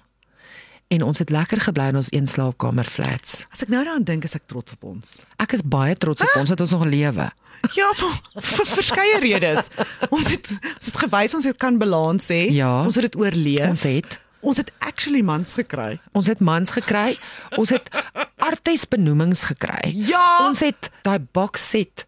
en 0.88 1.02
ons 1.04 1.18
het 1.18 1.30
lekker 1.34 1.62
gebly 1.66 1.88
in 1.92 1.96
ons 2.00 2.12
een 2.14 2.28
slaapkamer 2.30 2.86
flats. 2.86 3.46
As 3.54 3.64
ek 3.66 3.72
nou 3.74 3.82
daaraan 3.84 4.04
dink, 4.06 4.24
is 4.28 4.36
ek 4.38 4.46
trots 4.52 4.76
op 4.78 4.84
ons. 4.84 5.16
Ek 5.42 5.56
is 5.58 5.64
baie 5.66 5.96
trots 5.98 6.22
op 6.22 6.36
ons 6.42 6.50
dat 6.54 6.62
ons 6.62 6.76
nog 6.78 6.86
lewe. 6.90 7.32
Ja, 7.74 7.88
vir, 7.98 8.12
vir 8.46 8.68
verskeie 8.68 9.20
redes. 9.24 9.70
Ons 10.14 10.28
het 10.30 10.50
ons 10.52 10.90
het 10.92 10.98
gewys 11.02 11.34
ons 11.38 11.46
het 11.48 11.58
kan 11.58 11.78
balans 11.82 12.28
hê. 12.30 12.52
Ja. 12.54 12.84
Ons 12.86 13.00
het 13.00 13.08
dit 13.08 13.16
oorleef. 13.18 13.70
Ons 13.72 13.86
het 13.88 14.18
ons 14.46 14.60
het 14.62 14.70
actually 14.86 15.24
mans 15.26 15.56
gekry. 15.58 15.96
ons 16.14 16.28
het 16.30 16.44
mans 16.46 16.70
gekry. 16.76 17.16
Ons 17.58 17.72
het 17.74 17.90
artes 18.38 18.84
benoemings 18.92 19.48
gekry. 19.50 19.90
Ja. 19.96 20.28
Ons 20.46 20.62
het 20.62 20.92
daai 21.08 21.18
box 21.34 21.64
set 21.72 22.06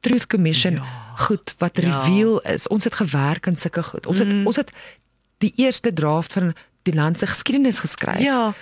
Truth 0.00 0.26
Commission 0.30 0.78
ja. 0.78 0.86
goed 1.26 1.52
wat 1.58 1.76
Ja. 1.82 1.90
reveal 1.90 2.38
is. 2.40 2.68
Ons 2.72 2.84
het 2.88 2.94
gewerk 2.94 3.50
aan 3.50 3.56
sulke 3.56 3.82
goed. 3.82 4.06
Ons 4.06 4.18
het 4.22 4.28
mm. 4.30 4.46
ons 4.46 4.56
het 4.56 4.72
die 5.42 5.52
eerste 5.56 5.92
draft 5.92 6.32
van 6.32 6.54
die 6.82 6.94
land 6.94 7.18
se 7.18 7.26
geskiedenis 7.26 7.78
geskryf 7.78 8.20
Ja. 8.20 8.54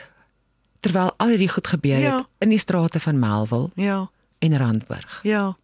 terwyl 0.81 1.12
al 1.16 1.29
hierdie 1.29 1.48
goed 1.48 1.66
gebeur 1.66 1.98
Ja. 1.98 2.16
het 2.16 2.26
in 2.38 2.48
die 2.48 2.59
strate 2.59 3.00
van 3.00 3.18
Melville 3.18 3.70
Ja. 3.74 4.11
en 4.38 4.57
Randburg. 4.59 5.20
Ja. 5.22 5.57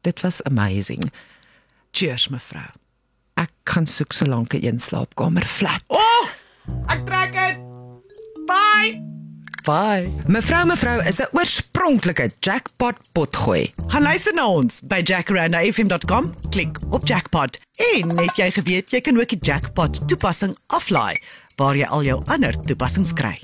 Dit 0.00 0.20
was 0.20 0.42
amazing. 0.42 1.12
Cheers 1.92 2.28
mevrou. 2.28 2.66
Ek 3.34 3.50
kan 3.62 3.86
soek 3.86 4.12
so 4.12 4.24
lank 4.24 4.54
'n 4.54 4.64
een 4.64 4.78
slaapkamer 4.78 5.44
flat. 5.44 5.82
O! 5.86 5.96
Oh, 5.96 6.28
ek 6.88 7.06
trek 7.06 7.32
dit. 7.32 7.58
Bye. 8.46 9.19
Bye. 9.64 10.10
Mevrou 10.26 10.66
mevrou 10.66 11.00
is 11.06 11.20
'n 11.20 11.28
oorspronklike 11.32 12.30
jackpot 12.40 12.96
potgooi. 13.12 13.72
Gaan 13.86 14.02
luister 14.02 14.34
na 14.34 14.46
ons 14.46 14.80
by 14.84 15.00
jackarandafm.com. 15.02 16.34
Klik 16.50 16.78
op 16.90 17.06
jackpot. 17.06 17.58
En 17.94 18.08
net 18.08 18.36
jy 18.36 18.50
geweet 18.50 18.90
jy 18.90 19.00
kan 19.00 19.18
ook 19.18 19.28
die 19.28 19.38
jackpot 19.40 20.08
toepassing 20.08 20.56
aflaai 20.66 21.16
waar 21.56 21.76
jy 21.76 21.86
al 21.86 22.02
jou 22.02 22.22
ander 22.26 22.56
toepassings 22.60 23.12
kry. 23.12 23.36